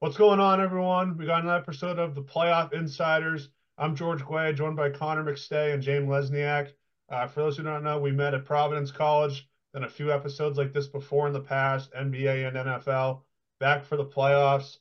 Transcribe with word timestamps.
What's 0.00 0.16
going 0.16 0.38
on, 0.38 0.60
everyone? 0.60 1.18
We 1.18 1.26
got 1.26 1.42
another 1.42 1.58
episode 1.58 1.98
of 1.98 2.14
the 2.14 2.22
Playoff 2.22 2.72
Insiders. 2.72 3.48
I'm 3.76 3.96
George 3.96 4.22
Guay, 4.22 4.54
joined 4.54 4.76
by 4.76 4.90
Conor 4.90 5.24
McStay 5.24 5.74
and 5.74 5.82
James 5.82 6.06
Lesniak. 6.06 6.68
Uh, 7.08 7.26
for 7.26 7.40
those 7.40 7.56
who 7.56 7.64
don't 7.64 7.82
know, 7.82 7.98
we 7.98 8.12
met 8.12 8.32
at 8.32 8.44
Providence 8.44 8.92
College, 8.92 9.48
done 9.74 9.82
a 9.82 9.88
few 9.88 10.12
episodes 10.12 10.56
like 10.56 10.72
this 10.72 10.86
before 10.86 11.26
in 11.26 11.32
the 11.32 11.40
past, 11.40 11.92
NBA 11.94 12.46
and 12.46 12.56
NFL. 12.56 13.22
Back 13.58 13.84
for 13.84 13.96
the 13.96 14.04
playoffs. 14.04 14.76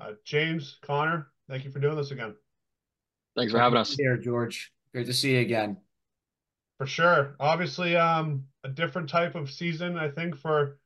Uh, 0.00 0.12
James, 0.22 0.78
Conor, 0.82 1.32
thank 1.50 1.64
you 1.64 1.72
for 1.72 1.80
doing 1.80 1.96
this 1.96 2.12
again. 2.12 2.36
Thanks 3.36 3.50
for 3.50 3.58
having 3.58 3.76
us. 3.76 3.92
Here, 3.92 4.16
George. 4.16 4.72
Great 4.92 5.06
to 5.06 5.14
see 5.14 5.32
you 5.32 5.40
again. 5.40 5.78
For 6.78 6.86
sure. 6.86 7.34
Obviously, 7.40 7.96
um, 7.96 8.44
a 8.62 8.68
different 8.68 9.08
type 9.08 9.34
of 9.34 9.50
season, 9.50 9.98
I 9.98 10.10
think, 10.10 10.36
for 10.36 10.78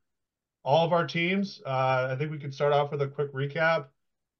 all 0.69 0.85
of 0.85 0.93
our 0.93 1.07
teams. 1.07 1.63
Uh, 1.65 2.09
I 2.11 2.17
think 2.19 2.31
we 2.31 2.37
could 2.37 2.53
start 2.53 2.75
off 2.75 2.93
with 2.93 3.01
a 3.01 3.09
quick 3.09 3.33
recap. 3.33 3.87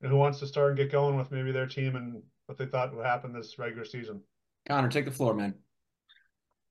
And 0.03 0.13
who 0.13 0.19
wants 0.19 0.39
to 0.41 0.47
start 0.47 0.69
and 0.69 0.77
get 0.77 0.93
going 0.93 1.17
with 1.17 1.33
maybe 1.33 1.53
their 1.53 1.67
team 1.67 1.97
and 1.97 2.23
what 2.45 2.59
they 2.59 2.67
thought 2.67 2.95
would 2.95 3.07
happen 3.07 3.33
this 3.33 3.59
regular 3.59 3.87
season? 3.87 4.21
Conor, 4.69 4.91
take 4.91 5.07
the 5.07 5.11
floor, 5.11 5.33
man. 5.33 5.55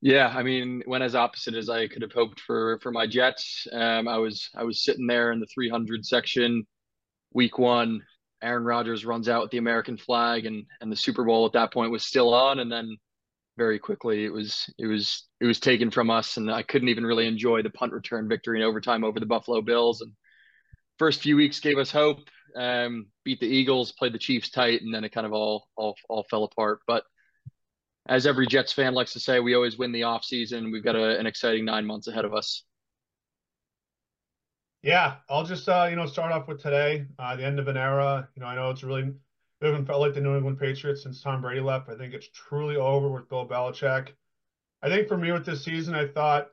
Yeah, 0.00 0.32
I 0.34 0.44
mean, 0.44 0.84
went 0.86 1.02
as 1.02 1.16
opposite 1.16 1.54
as 1.54 1.68
I 1.68 1.88
could 1.88 2.02
have 2.02 2.12
hoped 2.12 2.38
for 2.40 2.78
for 2.84 2.92
my 2.92 3.04
Jets. 3.08 3.66
Um, 3.72 4.06
I 4.06 4.16
was 4.18 4.48
I 4.54 4.62
was 4.62 4.84
sitting 4.84 5.08
there 5.08 5.32
in 5.32 5.40
the 5.40 5.48
300 5.52 6.06
section, 6.06 6.64
week 7.34 7.58
one. 7.58 8.00
Aaron 8.40 8.62
Rodgers 8.62 9.04
runs 9.04 9.28
out 9.28 9.42
with 9.42 9.50
the 9.50 9.58
American 9.58 9.96
flag, 9.96 10.46
and 10.46 10.64
and 10.80 10.90
the 10.90 10.96
Super 10.96 11.24
Bowl 11.24 11.44
at 11.46 11.52
that 11.54 11.72
point 11.72 11.90
was 11.90 12.06
still 12.06 12.32
on, 12.32 12.60
and 12.60 12.70
then 12.70 12.96
very 13.58 13.78
quickly. 13.78 14.24
It 14.24 14.32
was 14.32 14.72
it 14.78 14.86
was 14.86 15.26
it 15.40 15.46
was 15.46 15.60
taken 15.60 15.90
from 15.90 16.08
us 16.08 16.38
and 16.38 16.50
I 16.50 16.62
couldn't 16.62 16.88
even 16.88 17.04
really 17.04 17.26
enjoy 17.26 17.62
the 17.62 17.70
punt 17.70 17.92
return 17.92 18.28
victory 18.28 18.60
in 18.60 18.64
overtime 18.64 19.04
over 19.04 19.20
the 19.20 19.26
Buffalo 19.26 19.60
Bills. 19.60 20.00
And 20.00 20.12
first 20.98 21.20
few 21.20 21.36
weeks 21.36 21.60
gave 21.60 21.76
us 21.76 21.90
hope 21.90 22.20
um, 22.56 23.08
beat 23.24 23.40
the 23.40 23.46
Eagles 23.46 23.92
played 23.92 24.14
the 24.14 24.18
Chiefs 24.18 24.50
tight 24.50 24.80
and 24.80 24.94
then 24.94 25.04
it 25.04 25.12
kind 25.12 25.26
of 25.26 25.34
all 25.34 25.68
all 25.76 25.96
all 26.08 26.24
fell 26.30 26.44
apart. 26.44 26.80
But 26.86 27.04
as 28.08 28.26
every 28.26 28.46
Jets 28.46 28.72
fan 28.72 28.94
likes 28.94 29.12
to 29.12 29.20
say 29.20 29.40
we 29.40 29.54
always 29.54 29.76
win 29.76 29.92
the 29.92 30.04
off 30.04 30.24
season 30.24 30.72
we've 30.72 30.84
got 30.84 30.96
a, 30.96 31.18
an 31.18 31.26
exciting 31.26 31.66
9 31.66 31.84
months 31.84 32.06
ahead 32.08 32.24
of 32.24 32.32
us. 32.32 32.64
Yeah, 34.82 35.16
I'll 35.28 35.44
just 35.44 35.68
uh, 35.68 35.88
you 35.90 35.96
know 35.96 36.06
start 36.06 36.30
off 36.32 36.46
with 36.46 36.62
today, 36.62 37.06
uh, 37.18 37.34
the 37.34 37.44
end 37.44 37.58
of 37.58 37.66
an 37.66 37.76
era. 37.76 38.28
You 38.36 38.40
know, 38.40 38.46
I 38.46 38.54
know 38.54 38.70
it's 38.70 38.84
really 38.84 39.12
we 39.60 39.68
haven't 39.68 39.86
felt 39.86 40.00
like 40.00 40.14
the 40.14 40.20
New 40.20 40.36
England 40.36 40.58
Patriots 40.58 41.02
since 41.02 41.22
Tom 41.22 41.40
Brady 41.40 41.60
left. 41.60 41.88
I 41.88 41.96
think 41.96 42.14
it's 42.14 42.28
truly 42.28 42.76
over 42.76 43.08
with 43.08 43.28
Bill 43.28 43.46
Belichick. 43.48 44.10
I 44.82 44.88
think 44.88 45.08
for 45.08 45.16
me 45.16 45.32
with 45.32 45.44
this 45.44 45.64
season, 45.64 45.94
I 45.94 46.06
thought 46.06 46.50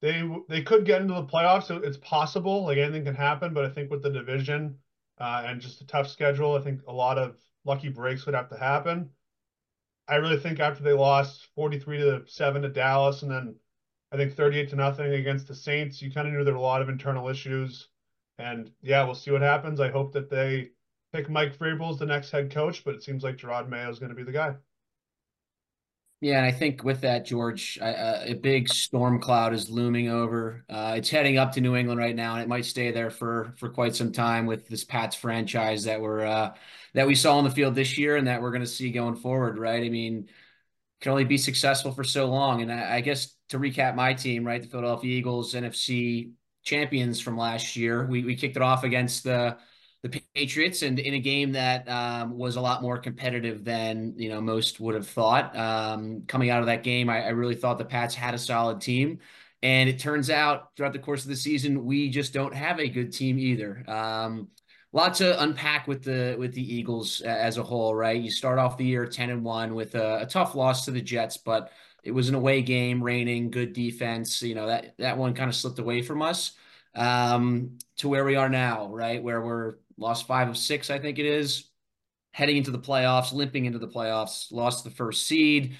they 0.00 0.28
they 0.48 0.62
could 0.62 0.84
get 0.84 1.00
into 1.00 1.14
the 1.14 1.24
playoffs. 1.24 1.70
It's 1.84 1.98
possible, 1.98 2.64
like 2.64 2.78
anything 2.78 3.04
can 3.04 3.14
happen. 3.14 3.54
But 3.54 3.64
I 3.64 3.68
think 3.68 3.90
with 3.90 4.02
the 4.02 4.10
division 4.10 4.78
uh, 5.18 5.44
and 5.46 5.60
just 5.60 5.80
a 5.80 5.86
tough 5.86 6.08
schedule, 6.08 6.56
I 6.56 6.60
think 6.60 6.80
a 6.88 6.92
lot 6.92 7.18
of 7.18 7.36
lucky 7.64 7.88
breaks 7.88 8.26
would 8.26 8.34
have 8.34 8.48
to 8.50 8.58
happen. 8.58 9.10
I 10.08 10.16
really 10.16 10.38
think 10.38 10.58
after 10.58 10.82
they 10.82 10.92
lost 10.92 11.46
43 11.54 11.98
to 11.98 12.22
7 12.26 12.62
to 12.62 12.68
Dallas 12.68 13.22
and 13.22 13.30
then 13.30 13.54
I 14.10 14.16
think 14.16 14.34
38 14.34 14.70
to 14.70 14.76
nothing 14.76 15.12
against 15.12 15.46
the 15.46 15.54
Saints, 15.54 16.02
you 16.02 16.10
kind 16.10 16.26
of 16.26 16.34
knew 16.34 16.42
there 16.42 16.54
were 16.54 16.58
a 16.58 16.62
lot 16.62 16.82
of 16.82 16.88
internal 16.88 17.28
issues. 17.28 17.88
And 18.38 18.72
yeah, 18.82 19.04
we'll 19.04 19.14
see 19.14 19.30
what 19.30 19.42
happens. 19.42 19.78
I 19.78 19.90
hope 19.90 20.12
that 20.12 20.28
they 20.28 20.70
pick 21.12 21.28
Mike 21.28 21.58
Vrabel 21.58 21.90
as 21.90 21.98
the 21.98 22.06
next 22.06 22.30
head 22.30 22.50
coach, 22.50 22.84
but 22.84 22.94
it 22.94 23.02
seems 23.02 23.22
like 23.22 23.36
Jerod 23.36 23.68
Mayo 23.68 23.90
is 23.90 23.98
going 23.98 24.10
to 24.10 24.16
be 24.16 24.22
the 24.22 24.32
guy. 24.32 24.56
Yeah, 26.20 26.36
and 26.36 26.46
I 26.46 26.52
think 26.52 26.84
with 26.84 27.00
that, 27.00 27.26
George, 27.26 27.80
uh, 27.82 28.20
a 28.22 28.34
big 28.34 28.68
storm 28.68 29.20
cloud 29.20 29.52
is 29.52 29.68
looming 29.68 30.08
over. 30.08 30.64
Uh, 30.70 30.94
it's 30.96 31.10
heading 31.10 31.36
up 31.36 31.50
to 31.52 31.60
New 31.60 31.74
England 31.74 31.98
right 31.98 32.14
now, 32.14 32.34
and 32.34 32.42
it 32.42 32.48
might 32.48 32.64
stay 32.64 32.92
there 32.92 33.10
for 33.10 33.52
for 33.56 33.68
quite 33.68 33.96
some 33.96 34.12
time 34.12 34.46
with 34.46 34.68
this 34.68 34.84
Pats 34.84 35.16
franchise 35.16 35.82
that 35.84 36.00
we're 36.00 36.24
uh, 36.24 36.54
that 36.94 37.08
we 37.08 37.16
saw 37.16 37.38
on 37.38 37.44
the 37.44 37.50
field 37.50 37.74
this 37.74 37.98
year, 37.98 38.16
and 38.16 38.28
that 38.28 38.40
we're 38.40 38.52
going 38.52 38.62
to 38.62 38.68
see 38.68 38.92
going 38.92 39.16
forward. 39.16 39.58
Right? 39.58 39.82
I 39.82 39.88
mean, 39.88 40.28
can 41.00 41.10
only 41.10 41.24
be 41.24 41.38
successful 41.38 41.90
for 41.90 42.04
so 42.04 42.26
long. 42.26 42.62
And 42.62 42.72
I, 42.72 42.96
I 42.96 43.00
guess 43.00 43.34
to 43.48 43.58
recap 43.58 43.96
my 43.96 44.14
team, 44.14 44.46
right, 44.46 44.62
the 44.62 44.68
Philadelphia 44.68 45.10
Eagles, 45.10 45.54
NFC 45.54 46.30
champions 46.62 47.20
from 47.20 47.36
last 47.36 47.74
year, 47.74 48.06
we 48.06 48.22
we 48.22 48.36
kicked 48.36 48.54
it 48.54 48.62
off 48.62 48.84
against 48.84 49.24
the 49.24 49.58
the 50.02 50.20
Patriots, 50.34 50.82
and 50.82 50.98
in 50.98 51.14
a 51.14 51.20
game 51.20 51.52
that 51.52 51.88
um, 51.88 52.36
was 52.36 52.56
a 52.56 52.60
lot 52.60 52.82
more 52.82 52.98
competitive 52.98 53.64
than 53.64 54.14
you 54.16 54.28
know 54.28 54.40
most 54.40 54.80
would 54.80 54.96
have 54.96 55.06
thought. 55.06 55.56
Um, 55.56 56.22
coming 56.26 56.50
out 56.50 56.60
of 56.60 56.66
that 56.66 56.82
game, 56.82 57.08
I, 57.08 57.26
I, 57.26 57.28
really 57.28 57.54
thought 57.54 57.78
the 57.78 57.84
Pats 57.84 58.14
had 58.14 58.34
a 58.34 58.38
solid 58.38 58.80
team, 58.80 59.20
and 59.62 59.88
it 59.88 60.00
turns 60.00 60.28
out 60.28 60.74
throughout 60.76 60.92
the 60.92 60.98
course 60.98 61.22
of 61.22 61.28
the 61.28 61.36
season, 61.36 61.84
we 61.84 62.10
just 62.10 62.32
don't 62.32 62.54
have 62.54 62.80
a 62.80 62.88
good 62.88 63.12
team 63.12 63.38
either. 63.38 63.84
Um, 63.88 64.48
lot 64.92 65.14
to 65.14 65.40
unpack 65.40 65.86
with 65.86 66.02
the 66.02 66.34
with 66.36 66.52
the 66.52 66.74
Eagles 66.74 67.20
as 67.20 67.56
a 67.56 67.62
whole, 67.62 67.94
right? 67.94 68.20
You 68.20 68.30
start 68.30 68.58
off 68.58 68.76
the 68.76 68.84
year 68.84 69.06
ten 69.06 69.30
and 69.30 69.44
one 69.44 69.74
with 69.74 69.94
a, 69.94 70.22
a 70.22 70.26
tough 70.26 70.56
loss 70.56 70.84
to 70.86 70.90
the 70.90 71.00
Jets, 71.00 71.36
but 71.36 71.70
it 72.02 72.10
was 72.10 72.28
an 72.28 72.34
away 72.34 72.62
game, 72.62 73.00
raining, 73.00 73.52
good 73.52 73.72
defense. 73.72 74.42
You 74.42 74.56
know 74.56 74.66
that 74.66 74.94
that 74.98 75.16
one 75.16 75.34
kind 75.34 75.48
of 75.48 75.54
slipped 75.54 75.78
away 75.78 76.02
from 76.02 76.22
us 76.22 76.52
um, 76.94 77.78
to 77.98 78.08
where 78.08 78.24
we 78.24 78.36
are 78.36 78.48
now, 78.48 78.88
right? 78.88 79.22
Where 79.22 79.40
we're 79.40 79.76
lost 80.02 80.26
five 80.26 80.48
of 80.48 80.56
six, 80.58 80.90
I 80.90 80.98
think 80.98 81.18
it 81.18 81.26
is, 81.26 81.70
heading 82.32 82.56
into 82.58 82.70
the 82.70 82.78
playoffs, 82.78 83.32
limping 83.32 83.64
into 83.64 83.78
the 83.78 83.88
playoffs, 83.88 84.52
lost 84.52 84.84
the 84.84 84.90
first 84.90 85.26
seed, 85.26 85.76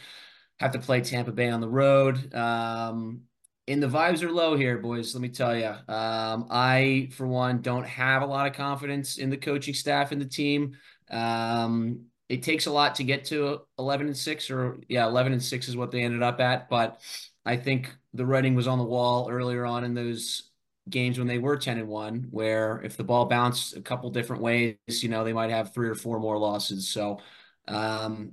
have 0.58 0.72
to 0.72 0.78
play 0.78 1.00
Tampa 1.00 1.32
Bay 1.32 1.50
on 1.50 1.60
the 1.60 1.68
road. 1.68 2.34
Um, 2.34 3.22
and 3.68 3.82
the 3.82 3.88
vibes 3.88 4.22
are 4.22 4.30
low 4.30 4.56
here, 4.56 4.78
boys. 4.78 5.14
Let 5.14 5.22
me 5.22 5.28
tell 5.28 5.56
you. 5.56 5.74
Um, 5.88 6.46
I, 6.50 7.10
for 7.12 7.26
one, 7.26 7.62
don't 7.62 7.86
have 7.86 8.22
a 8.22 8.26
lot 8.26 8.46
of 8.46 8.54
confidence 8.54 9.18
in 9.18 9.30
the 9.30 9.36
coaching 9.36 9.74
staff 9.74 10.12
and 10.12 10.20
the 10.20 10.26
team. 10.26 10.76
Um, 11.10 12.06
it 12.32 12.42
takes 12.42 12.64
a 12.64 12.72
lot 12.72 12.94
to 12.94 13.04
get 13.04 13.26
to 13.26 13.60
11 13.78 14.06
and 14.06 14.16
6 14.16 14.50
or 14.50 14.78
yeah 14.88 15.06
11 15.06 15.32
and 15.32 15.42
6 15.42 15.68
is 15.68 15.76
what 15.76 15.90
they 15.90 16.02
ended 16.02 16.22
up 16.22 16.40
at 16.40 16.70
but 16.70 17.00
i 17.44 17.56
think 17.56 17.94
the 18.14 18.24
writing 18.24 18.54
was 18.54 18.66
on 18.66 18.78
the 18.78 18.84
wall 18.84 19.28
earlier 19.30 19.66
on 19.66 19.84
in 19.84 19.92
those 19.92 20.50
games 20.90 21.18
when 21.18 21.28
they 21.28 21.38
were 21.38 21.56
10 21.56 21.78
and 21.78 21.88
1 21.88 22.28
where 22.30 22.80
if 22.82 22.96
the 22.96 23.04
ball 23.04 23.26
bounced 23.26 23.76
a 23.76 23.80
couple 23.80 24.10
different 24.10 24.42
ways 24.42 24.76
you 24.88 25.08
know 25.08 25.22
they 25.22 25.32
might 25.32 25.50
have 25.50 25.72
three 25.72 25.88
or 25.88 25.94
four 25.94 26.18
more 26.18 26.38
losses. 26.38 26.88
So 26.88 27.20
um, 27.68 28.32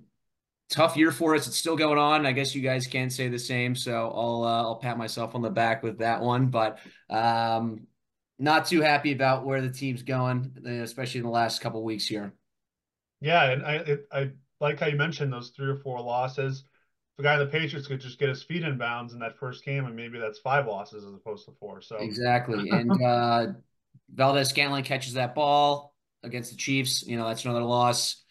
tough 0.70 0.98
year 0.98 1.12
for 1.12 1.36
us. 1.36 1.48
It's 1.48 1.58
still 1.58 1.76
going 1.76 2.00
on. 2.00 2.26
I 2.26 2.32
guess 2.32 2.56
you 2.56 2.62
guys 2.62 2.88
can't 2.88 3.12
say 3.12 3.28
the 3.28 3.40
same. 3.40 3.76
So 3.76 4.12
i'll 4.14 4.44
uh, 4.44 4.64
i'll 4.64 4.78
pat 4.78 4.98
myself 4.98 5.36
on 5.36 5.42
the 5.42 5.50
back 5.50 5.84
with 5.84 6.00
that 6.00 6.22
one. 6.22 6.48
But 6.48 6.80
um, 7.10 7.88
not 8.40 8.66
too 8.66 8.82
happy 8.82 9.12
about 9.12 9.46
where 9.46 9.62
the 9.62 9.72
team's 9.72 10.02
going 10.02 10.56
especially 10.66 11.20
in 11.20 11.26
the 11.26 11.32
last 11.32 11.62
couple 11.62 11.84
weeks 11.84 12.08
here. 12.08 12.34
Yeah 13.22 13.52
and 13.52 13.64
i 13.66 13.76
it, 13.76 14.08
i 14.12 14.32
like 14.62 14.80
how 14.80 14.88
you 14.88 14.98
mentioned 14.98 15.32
those 15.32 15.50
three 15.50 15.70
or 15.70 15.78
four 15.78 16.02
losses 16.02 16.64
the 17.20 17.24
guy 17.24 17.34
in 17.34 17.40
the 17.40 17.48
Patriots 17.48 17.86
could 17.86 18.00
just 18.00 18.18
get 18.18 18.30
his 18.30 18.42
feet 18.42 18.64
in 18.64 18.78
bounds 18.78 19.12
in 19.12 19.20
that 19.20 19.38
first 19.38 19.66
game, 19.66 19.86
and 19.86 19.94
maybe 19.94 20.18
that's 20.18 20.40
five 20.40 20.66
losses 20.68 21.04
as 21.04 21.14
opposed 21.14 21.44
to 21.46 21.52
four. 21.60 21.82
So 21.82 21.98
exactly, 21.98 22.70
and 22.70 22.90
uh, 23.04 23.48
Valdes-Scantling 24.14 24.86
catches 24.86 25.16
that 25.16 25.36
ball 25.36 25.94
against 26.24 26.52
the 26.52 26.56
Chiefs. 26.56 27.06
You 27.06 27.18
know 27.18 27.28
that's 27.28 27.44
another 27.44 27.62
loss. 27.62 28.24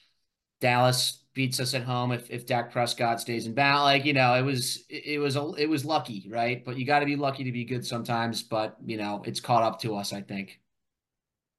Dallas 0.62 1.22
beats 1.34 1.60
us 1.60 1.74
at 1.74 1.82
home 1.82 2.12
if 2.12 2.30
if 2.30 2.46
Dak 2.46 2.72
Prescott 2.72 3.20
stays 3.20 3.46
in 3.46 3.52
bounds. 3.52 3.82
Like 3.82 4.06
you 4.06 4.14
know, 4.14 4.32
it 4.36 4.42
was 4.42 4.84
it 4.88 5.20
was 5.20 5.36
a, 5.36 5.52
it 5.58 5.68
was 5.68 5.84
lucky, 5.84 6.26
right? 6.30 6.64
But 6.64 6.78
you 6.78 6.86
got 6.86 7.00
to 7.00 7.06
be 7.06 7.16
lucky 7.16 7.44
to 7.44 7.52
be 7.52 7.66
good 7.66 7.84
sometimes. 7.84 8.42
But 8.42 8.78
you 8.86 8.96
know, 8.96 9.22
it's 9.26 9.38
caught 9.40 9.64
up 9.64 9.82
to 9.82 9.96
us, 9.96 10.14
I 10.14 10.22
think. 10.22 10.60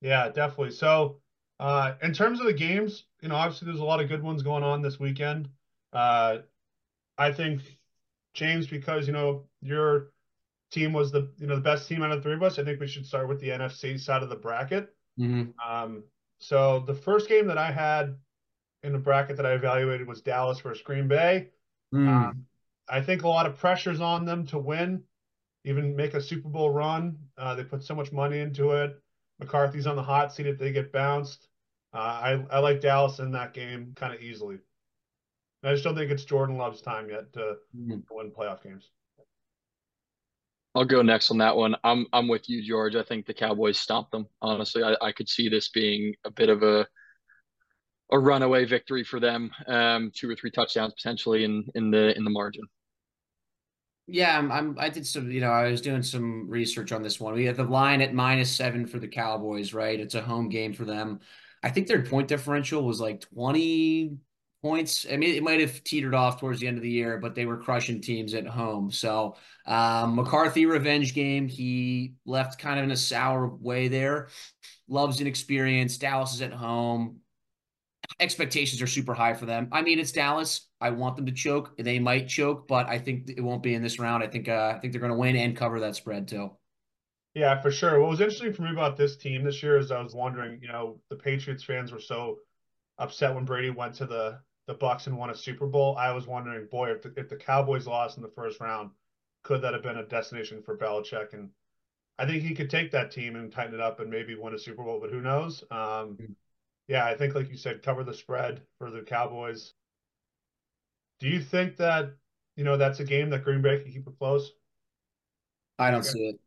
Yeah, 0.02 0.30
definitely. 0.30 0.72
So, 0.72 1.18
uh, 1.60 1.94
in 2.02 2.12
terms 2.12 2.40
of 2.40 2.48
the 2.48 2.54
games, 2.54 3.04
you 3.22 3.30
know, 3.30 3.36
obviously 3.36 3.68
there's 3.68 3.82
a 3.82 3.86
lot 3.86 4.02
of 4.02 4.10
good 4.10 4.24
ones 4.24 4.42
going 4.42 4.64
on 4.64 4.82
this 4.82 5.00
weekend. 5.00 5.48
Uh, 5.94 6.40
I 7.20 7.34
think 7.34 7.62
James, 8.34 8.66
because 8.66 9.06
you 9.06 9.14
know 9.14 9.44
your 9.62 10.12
team 10.72 10.94
was 10.94 11.12
the 11.12 11.32
you 11.38 11.48
know 11.48 11.56
the 11.56 11.62
best 11.62 11.88
team 11.88 12.02
out 12.02 12.12
of 12.12 12.18
the 12.18 12.24
three 12.24 12.34
of 12.34 12.42
us. 12.42 12.58
I 12.58 12.64
think 12.64 12.80
we 12.80 12.88
should 12.88 13.06
start 13.06 13.28
with 13.28 13.40
the 13.42 13.50
NFC 13.50 14.00
side 14.00 14.24
of 14.24 14.30
the 14.30 14.36
bracket. 14.36 14.96
Mm-hmm. 15.20 15.52
Um, 15.70 16.04
so 16.40 16.84
the 16.88 16.96
first 16.96 17.28
game 17.28 17.48
that 17.48 17.58
I 17.58 17.72
had 17.72 18.16
in 18.84 18.94
the 18.94 19.00
bracket 19.00 19.36
that 19.38 19.46
I 19.46 19.54
evaluated 19.54 20.08
was 20.08 20.22
Dallas 20.22 20.62
versus 20.62 20.82
Green 20.82 21.10
Bay. 21.10 21.50
Mm. 21.94 22.08
Um, 22.08 22.46
I 22.88 23.02
think 23.02 23.24
a 23.24 23.28
lot 23.28 23.46
of 23.46 23.58
pressures 23.58 24.00
on 24.00 24.26
them 24.26 24.48
to 24.48 24.58
win, 24.58 25.04
even 25.66 25.96
make 25.96 26.14
a 26.14 26.22
Super 26.22 26.48
Bowl 26.48 26.70
run. 26.70 27.18
Uh, 27.38 27.56
they 27.56 27.66
put 27.66 27.84
so 27.84 27.94
much 27.94 28.14
money 28.14 28.40
into 28.40 28.72
it. 28.72 28.98
McCarthy's 29.40 29.88
on 29.88 29.98
the 29.98 30.04
hot 30.04 30.34
seat 30.34 30.48
if 30.48 30.58
they 30.58 30.72
get 30.72 30.94
bounced. 30.94 31.48
Uh, 31.94 31.98
I 31.98 32.46
I 32.52 32.60
like 32.60 32.82
Dallas 32.82 33.20
in 33.20 33.32
that 33.32 33.54
game 33.54 33.94
kind 33.96 34.14
of 34.14 34.22
easily. 34.22 34.60
I 35.64 35.74
just 35.74 35.84
don't 35.84 35.96
think 35.96 36.12
it's 36.12 36.24
Jordan 36.24 36.58
Love's 36.58 36.82
time 36.82 37.10
yet 37.10 37.34
to, 37.34 37.56
mm-hmm. 37.76 38.00
win 38.10 38.32
playoff 38.32 38.64
games. 38.64 38.90
I'll 40.76 40.86
go 40.86 41.02
next 41.02 41.32
on 41.32 41.40
that 41.40 41.56
one. 41.56 41.76
I'm 41.84 42.06
I'm 42.14 42.28
with 42.28 42.48
you, 42.48 42.62
George. 42.62 42.96
I 42.96 43.04
think 43.04 43.26
the 43.26 43.34
Cowboys 43.34 43.78
stomped 43.78 44.12
them. 44.12 44.28
Honestly, 44.42 44.84
I, 44.84 44.96
I 45.02 45.12
could 45.12 45.28
see 45.28 45.50
this 45.50 45.70
being 45.70 46.14
a 46.26 46.32
bit 46.32 46.50
of 46.50 46.62
a 46.62 46.88
a 48.12 48.20
runaway 48.20 48.66
victory 48.66 49.04
for 49.04 49.20
them. 49.20 49.52
Um, 49.68 50.12
two 50.16 50.30
or 50.30 50.36
three 50.36 50.52
touchdowns 50.52 50.94
potentially 50.94 51.44
in 51.44 51.66
in 51.74 51.90
the 51.92 52.16
in 52.16 52.24
the 52.24 52.30
margin. 52.30 52.64
Yeah, 54.06 54.38
I'm, 54.38 54.52
I'm. 54.52 54.78
I 54.80 54.90
did 54.90 55.06
some. 55.06 55.32
You 55.32 55.42
know, 55.42 55.52
I 55.52 55.70
was 55.70 55.82
doing 55.82 56.04
some 56.04 56.48
research 56.50 56.92
on 56.92 57.04
this 57.04 57.20
one. 57.20 57.34
We 57.34 57.46
have 57.46 57.58
the 57.58 57.64
line 57.64 58.02
at 58.02 58.14
minus 58.14 58.56
seven 58.56 58.86
for 58.86 59.00
the 59.00 59.08
Cowboys. 59.08 59.74
Right, 59.74 60.00
it's 60.00 60.16
a 60.16 60.22
home 60.22 60.50
game 60.50 60.74
for 60.74 60.86
them. 60.86 61.20
I 61.64 61.70
think 61.70 61.88
their 61.88 62.04
point 62.04 62.28
differential 62.28 62.84
was 62.84 63.02
like 63.02 63.22
twenty 63.22 64.18
points. 64.62 65.06
I 65.12 65.18
mean, 65.18 65.36
it 65.36 65.44
might 65.44 65.60
have 65.60 65.84
teetered 65.84 66.16
off 66.16 66.40
towards 66.40 66.60
the 66.60 66.68
end 66.68 66.78
of 66.78 66.84
the 66.84 66.90
year, 66.90 67.18
but 67.18 67.36
they 67.36 67.46
were 67.46 67.58
crushing 67.58 68.02
teams 68.02 68.34
at 68.34 68.48
home. 68.48 68.92
So 68.92 69.36
um, 69.66 70.16
McCarthy 70.16 70.66
revenge 70.66 71.14
game. 71.14 71.48
He 71.48 72.14
left 72.26 72.60
kind 72.60 72.80
of 72.80 72.86
in 72.86 72.92
a 72.92 72.98
sour 72.98 73.48
way 73.48 73.88
there. 73.88 74.30
Loves 74.88 75.22
inexperience. 75.22 75.98
Dallas 75.98 76.34
is 76.34 76.42
at 76.42 76.54
home 76.54 77.22
expectations 78.20 78.82
are 78.82 78.88
super 78.88 79.14
high 79.14 79.34
for 79.34 79.46
them. 79.46 79.68
I 79.72 79.82
mean, 79.82 80.00
it's 80.00 80.12
Dallas. 80.12 80.68
I 80.82 80.90
want 80.90 81.16
them 81.16 81.26
to 81.26 81.32
choke. 81.32 81.78
They 81.78 82.00
might 82.00 82.28
choke, 82.28 82.68
but 82.68 82.88
I 82.88 82.98
think 82.98 83.30
it 83.30 83.42
won't 83.42 83.64
be 83.64 83.74
in 83.74 83.82
this 83.82 84.00
round. 84.00 84.24
I 84.24 84.28
think 84.28 84.48
uh, 84.48 84.74
I 84.76 84.80
think 84.80 84.94
they're 84.94 85.02
going 85.02 85.12
to 85.12 85.18
win 85.18 85.36
and 85.36 85.56
cover 85.56 85.80
that 85.82 85.96
spread 85.96 86.28
too. 86.28 86.52
Yeah, 87.36 87.62
for 87.62 87.72
sure. 87.72 88.00
What 88.00 88.10
was 88.10 88.22
interesting 88.22 88.54
for 88.54 88.64
me 88.64 88.72
about 88.72 88.98
this 88.98 89.16
team 89.16 89.44
this 89.44 89.62
year 89.62 89.78
is 89.78 89.92
I 89.92 90.02
was 90.02 90.16
wondering, 90.16 90.60
you 90.62 90.68
know, 90.68 91.00
the 91.10 91.16
Patriots 91.16 91.64
fans 91.64 91.92
were 91.92 92.00
so 92.00 92.38
upset 92.98 93.36
when 93.36 93.46
Brady 93.46 93.70
went 93.70 93.94
to 93.96 94.06
the 94.06 94.40
the 94.70 94.76
Bucs 94.76 95.08
and 95.08 95.18
won 95.18 95.30
a 95.30 95.36
Super 95.36 95.68
Bowl. 95.68 95.98
I 95.98 96.14
was 96.14 96.28
wondering, 96.28 96.68
boy, 96.72 96.92
if 96.92 97.02
the, 97.02 97.14
if 97.18 97.28
the 97.28 97.36
Cowboys 97.36 97.88
lost 97.88 98.16
in 98.18 98.24
the 98.24 98.30
first 98.30 98.62
round, 98.62 98.92
could 99.44 99.62
that 99.64 99.74
have 99.74 99.84
been 99.84 99.98
a 99.98 100.06
destination 100.06 100.62
for 100.62 100.78
Belichick? 100.78 101.34
And 101.34 101.50
I 102.18 102.26
think 102.26 102.44
he 102.44 102.56
could 102.56 102.70
take 102.70 102.92
that 102.92 103.12
team 103.12 103.36
and 103.36 103.52
tighten 103.52 103.74
it 103.74 103.82
up 103.82 104.00
and 104.00 104.10
maybe 104.10 104.36
win 104.36 104.54
a 104.54 104.60
Super 104.60 104.84
Bowl, 104.84 105.00
but 105.02 105.10
who 105.10 105.22
knows? 105.22 105.64
Um, 105.72 105.78
mm-hmm 105.78 106.34
yeah, 106.90 107.06
I 107.06 107.16
think 107.16 107.36
like 107.36 107.52
you 107.52 107.56
said, 107.56 107.84
cover 107.84 108.04
the 108.04 108.16
spread 108.16 108.64
for 108.80 108.90
the 108.90 109.02
Cowboys. 109.02 109.74
Do 111.20 111.30
you 111.30 111.40
think 111.40 111.78
that 111.78 112.16
you 112.58 112.64
know 112.64 112.78
that's 112.78 113.00
a 113.00 113.04
game 113.04 113.30
that 113.30 113.44
Green 113.44 113.62
Bay 113.62 113.80
can 113.80 113.92
keep 113.92 114.08
it 114.08 114.18
close? 114.18 114.52
I 115.78 115.92
don't 115.92 116.00
okay. 116.00 116.10
see 116.10 116.28
it. 116.30 116.40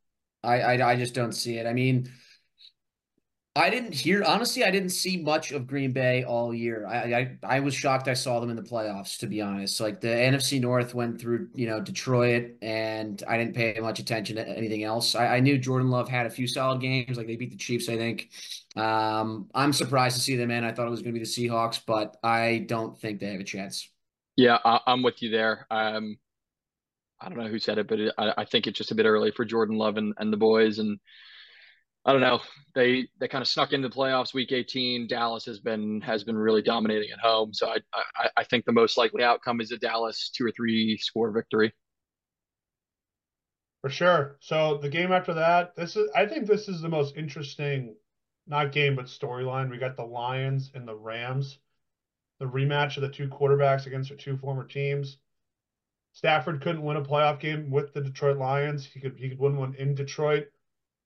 I, 0.42 0.60
I 0.60 0.90
I 0.90 0.96
just 0.96 1.14
don't 1.14 1.32
see 1.32 1.58
it. 1.58 1.66
I 1.66 1.72
mean, 1.72 2.10
I 3.54 3.68
didn't 3.68 3.92
hear 3.92 4.24
honestly. 4.24 4.64
I 4.64 4.70
didn't 4.70 4.90
see 4.90 5.18
much 5.18 5.52
of 5.52 5.66
Green 5.66 5.92
Bay 5.92 6.24
all 6.24 6.54
year. 6.54 6.86
I, 6.86 6.96
I 6.96 7.38
I 7.56 7.60
was 7.60 7.74
shocked. 7.74 8.08
I 8.08 8.14
saw 8.14 8.40
them 8.40 8.48
in 8.48 8.56
the 8.56 8.62
playoffs. 8.62 9.18
To 9.18 9.26
be 9.26 9.42
honest, 9.42 9.78
like 9.78 10.00
the 10.00 10.08
NFC 10.08 10.58
North 10.58 10.94
went 10.94 11.20
through, 11.20 11.48
you 11.54 11.66
know, 11.66 11.78
Detroit, 11.78 12.52
and 12.62 13.22
I 13.28 13.36
didn't 13.36 13.54
pay 13.54 13.78
much 13.78 13.98
attention 13.98 14.36
to 14.36 14.48
anything 14.48 14.84
else. 14.84 15.14
I, 15.14 15.36
I 15.36 15.40
knew 15.40 15.58
Jordan 15.58 15.90
Love 15.90 16.08
had 16.08 16.24
a 16.24 16.30
few 16.30 16.46
solid 16.46 16.80
games. 16.80 17.18
Like 17.18 17.26
they 17.26 17.36
beat 17.36 17.50
the 17.50 17.58
Chiefs, 17.58 17.90
I 17.90 17.98
think. 17.98 18.30
Um, 18.74 19.50
I'm 19.54 19.74
surprised 19.74 20.16
to 20.16 20.22
see 20.22 20.36
them 20.36 20.50
in. 20.50 20.64
I 20.64 20.72
thought 20.72 20.86
it 20.86 20.90
was 20.90 21.02
going 21.02 21.14
to 21.14 21.20
be 21.20 21.24
the 21.24 21.30
Seahawks, 21.30 21.78
but 21.86 22.16
I 22.22 22.64
don't 22.66 22.98
think 22.98 23.20
they 23.20 23.32
have 23.32 23.40
a 23.40 23.44
chance. 23.44 23.86
Yeah, 24.34 24.58
I, 24.64 24.80
am 24.86 25.02
with 25.02 25.20
you 25.20 25.28
there. 25.28 25.66
Um, 25.70 26.16
I 27.20 27.28
don't 27.28 27.36
know 27.36 27.48
who 27.48 27.58
said 27.58 27.76
it, 27.76 27.86
but 27.86 28.00
it, 28.00 28.14
I, 28.16 28.32
I 28.38 28.44
think 28.46 28.66
it's 28.66 28.78
just 28.78 28.92
a 28.92 28.94
bit 28.94 29.04
early 29.04 29.30
for 29.30 29.44
Jordan 29.44 29.76
Love 29.76 29.98
and, 29.98 30.14
and 30.16 30.32
the 30.32 30.38
boys 30.38 30.78
and 30.78 30.98
I 32.04 32.12
don't 32.12 32.20
know. 32.20 32.40
They 32.74 33.08
they 33.20 33.28
kind 33.28 33.42
of 33.42 33.48
snuck 33.48 33.72
into 33.72 33.88
the 33.88 33.94
playoffs 33.94 34.34
week 34.34 34.50
18. 34.50 35.06
Dallas 35.06 35.44
has 35.44 35.60
been 35.60 36.00
has 36.00 36.24
been 36.24 36.36
really 36.36 36.62
dominating 36.62 37.10
at 37.12 37.20
home. 37.20 37.54
So 37.54 37.68
I 37.68 37.76
I, 37.94 38.28
I 38.38 38.44
think 38.44 38.64
the 38.64 38.72
most 38.72 38.98
likely 38.98 39.22
outcome 39.22 39.60
is 39.60 39.70
a 39.70 39.78
Dallas 39.78 40.30
two 40.34 40.46
or 40.46 40.50
three 40.50 40.96
score 40.98 41.30
victory. 41.30 41.72
For 43.82 43.90
sure. 43.90 44.36
So 44.40 44.78
the 44.78 44.88
game 44.88 45.12
after 45.12 45.34
that, 45.34 45.76
this 45.76 45.96
is 45.96 46.10
I 46.14 46.26
think 46.26 46.46
this 46.46 46.68
is 46.68 46.80
the 46.80 46.88
most 46.88 47.16
interesting, 47.16 47.94
not 48.48 48.72
game 48.72 48.96
but 48.96 49.06
storyline. 49.06 49.70
We 49.70 49.78
got 49.78 49.96
the 49.96 50.04
Lions 50.04 50.72
and 50.74 50.88
the 50.88 50.96
Rams, 50.96 51.58
the 52.40 52.46
rematch 52.46 52.96
of 52.96 53.02
the 53.02 53.10
two 53.10 53.28
quarterbacks 53.28 53.86
against 53.86 54.08
their 54.08 54.18
two 54.18 54.36
former 54.36 54.64
teams. 54.64 55.18
Stafford 56.14 56.62
couldn't 56.62 56.82
win 56.82 56.96
a 56.96 57.02
playoff 57.02 57.38
game 57.38 57.70
with 57.70 57.92
the 57.92 58.00
Detroit 58.00 58.38
Lions. 58.38 58.84
He 58.86 58.98
could 58.98 59.16
he 59.16 59.28
could 59.28 59.38
win 59.38 59.56
one 59.56 59.74
in 59.76 59.94
Detroit 59.94 60.48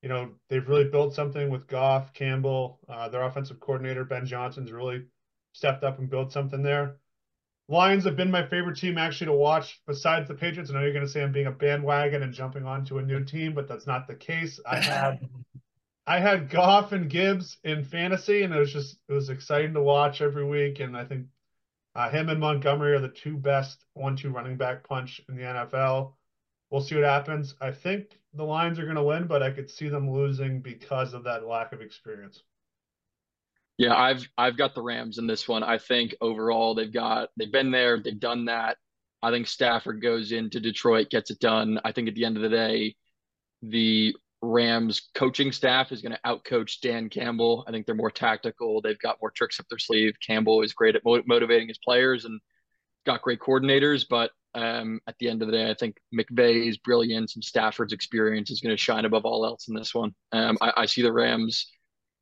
you 0.02 0.08
know, 0.08 0.30
they've 0.48 0.68
really 0.68 0.88
built 0.88 1.14
something 1.14 1.50
with 1.50 1.66
Goff, 1.66 2.12
Campbell, 2.12 2.80
uh, 2.88 3.08
their 3.08 3.22
offensive 3.22 3.60
coordinator, 3.60 4.04
Ben 4.04 4.26
Johnson's 4.26 4.72
really 4.72 5.04
stepped 5.52 5.84
up 5.84 5.98
and 5.98 6.10
built 6.10 6.32
something 6.32 6.62
there. 6.62 6.96
Lions 7.68 8.04
have 8.04 8.16
been 8.16 8.30
my 8.30 8.46
favorite 8.46 8.76
team 8.76 8.96
actually 8.96 9.26
to 9.26 9.32
watch 9.32 9.80
besides 9.86 10.28
the 10.28 10.34
Patriots. 10.34 10.70
I 10.70 10.74
know 10.74 10.82
you're 10.82 10.92
going 10.92 11.04
to 11.04 11.10
say 11.10 11.22
I'm 11.22 11.32
being 11.32 11.46
a 11.46 11.52
bandwagon 11.52 12.22
and 12.22 12.32
jumping 12.32 12.64
onto 12.64 12.98
a 12.98 13.02
new 13.02 13.24
team, 13.24 13.54
but 13.54 13.66
that's 13.66 13.86
not 13.86 14.06
the 14.06 14.14
case. 14.14 14.60
I 14.64 14.76
had 14.76 15.28
I 16.06 16.20
had 16.20 16.50
Goff 16.50 16.92
and 16.92 17.10
Gibbs 17.10 17.58
in 17.64 17.82
fantasy, 17.82 18.44
and 18.44 18.54
it 18.54 18.58
was 18.58 18.72
just 18.72 18.96
it 19.08 19.12
was 19.12 19.30
exciting 19.30 19.74
to 19.74 19.82
watch 19.82 20.20
every 20.20 20.44
week. 20.44 20.78
And 20.78 20.96
I 20.96 21.04
think 21.04 21.26
uh, 21.96 22.08
him 22.08 22.28
and 22.28 22.38
Montgomery 22.38 22.92
are 22.92 23.00
the 23.00 23.08
two 23.08 23.36
best 23.36 23.84
one-two 23.94 24.30
running 24.30 24.56
back 24.56 24.86
punch 24.86 25.20
in 25.28 25.34
the 25.34 25.42
NFL. 25.42 26.12
We'll 26.70 26.80
see 26.80 26.96
what 26.96 27.04
happens. 27.04 27.54
I 27.60 27.70
think 27.70 28.18
the 28.34 28.44
Lions 28.44 28.78
are 28.78 28.84
going 28.84 28.96
to 28.96 29.02
win, 29.02 29.26
but 29.26 29.42
I 29.42 29.50
could 29.50 29.70
see 29.70 29.88
them 29.88 30.10
losing 30.10 30.60
because 30.60 31.14
of 31.14 31.24
that 31.24 31.46
lack 31.46 31.72
of 31.72 31.80
experience. 31.80 32.42
Yeah, 33.78 33.94
I've 33.94 34.26
I've 34.38 34.56
got 34.56 34.74
the 34.74 34.82
Rams 34.82 35.18
in 35.18 35.26
this 35.26 35.46
one. 35.46 35.62
I 35.62 35.78
think 35.78 36.14
overall 36.20 36.74
they've 36.74 36.92
got 36.92 37.28
they've 37.36 37.52
been 37.52 37.70
there, 37.70 38.00
they've 38.00 38.18
done 38.18 38.46
that. 38.46 38.78
I 39.22 39.30
think 39.30 39.46
Stafford 39.46 40.00
goes 40.00 40.32
into 40.32 40.60
Detroit, 40.60 41.10
gets 41.10 41.30
it 41.30 41.40
done. 41.40 41.80
I 41.84 41.92
think 41.92 42.08
at 42.08 42.14
the 42.14 42.24
end 42.24 42.36
of 42.36 42.42
the 42.42 42.48
day, 42.48 42.96
the 43.62 44.14
Rams 44.42 45.08
coaching 45.14 45.52
staff 45.52 45.92
is 45.92 46.02
going 46.02 46.12
to 46.12 46.20
outcoach 46.26 46.80
Dan 46.80 47.08
Campbell. 47.08 47.64
I 47.66 47.70
think 47.70 47.86
they're 47.86 47.94
more 47.94 48.10
tactical. 48.10 48.80
They've 48.80 48.98
got 48.98 49.18
more 49.20 49.30
tricks 49.30 49.58
up 49.58 49.66
their 49.68 49.78
sleeve. 49.78 50.14
Campbell 50.24 50.62
is 50.62 50.72
great 50.72 50.96
at 50.96 51.04
mo- 51.04 51.22
motivating 51.26 51.68
his 51.68 51.78
players 51.78 52.24
and 52.24 52.40
got 53.04 53.22
great 53.22 53.40
coordinators, 53.40 54.06
but 54.08 54.30
um, 54.56 55.00
at 55.06 55.14
the 55.20 55.28
end 55.28 55.42
of 55.42 55.48
the 55.48 55.52
day, 55.52 55.70
I 55.70 55.74
think 55.74 55.98
McVay's 56.14 56.78
brilliance 56.78 57.34
and 57.34 57.44
Stafford's 57.44 57.92
experience 57.92 58.50
is 58.50 58.60
going 58.60 58.74
to 58.74 58.82
shine 58.82 59.04
above 59.04 59.26
all 59.26 59.44
else 59.44 59.68
in 59.68 59.74
this 59.74 59.94
one. 59.94 60.14
Um, 60.32 60.56
I, 60.62 60.72
I, 60.78 60.86
see 60.86 61.02
the 61.02 61.12
Rams 61.12 61.70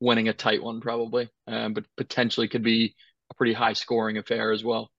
winning 0.01 0.27
a 0.27 0.33
tight 0.33 0.61
one 0.61 0.81
probably, 0.81 1.29
um, 1.47 1.73
but 1.73 1.85
potentially 1.95 2.49
could 2.49 2.63
be 2.63 2.93
a 3.31 3.33
pretty 3.35 3.53
high 3.53 3.71
scoring 3.71 4.17
affair 4.17 4.51
as 4.51 4.65
well. 4.65 4.91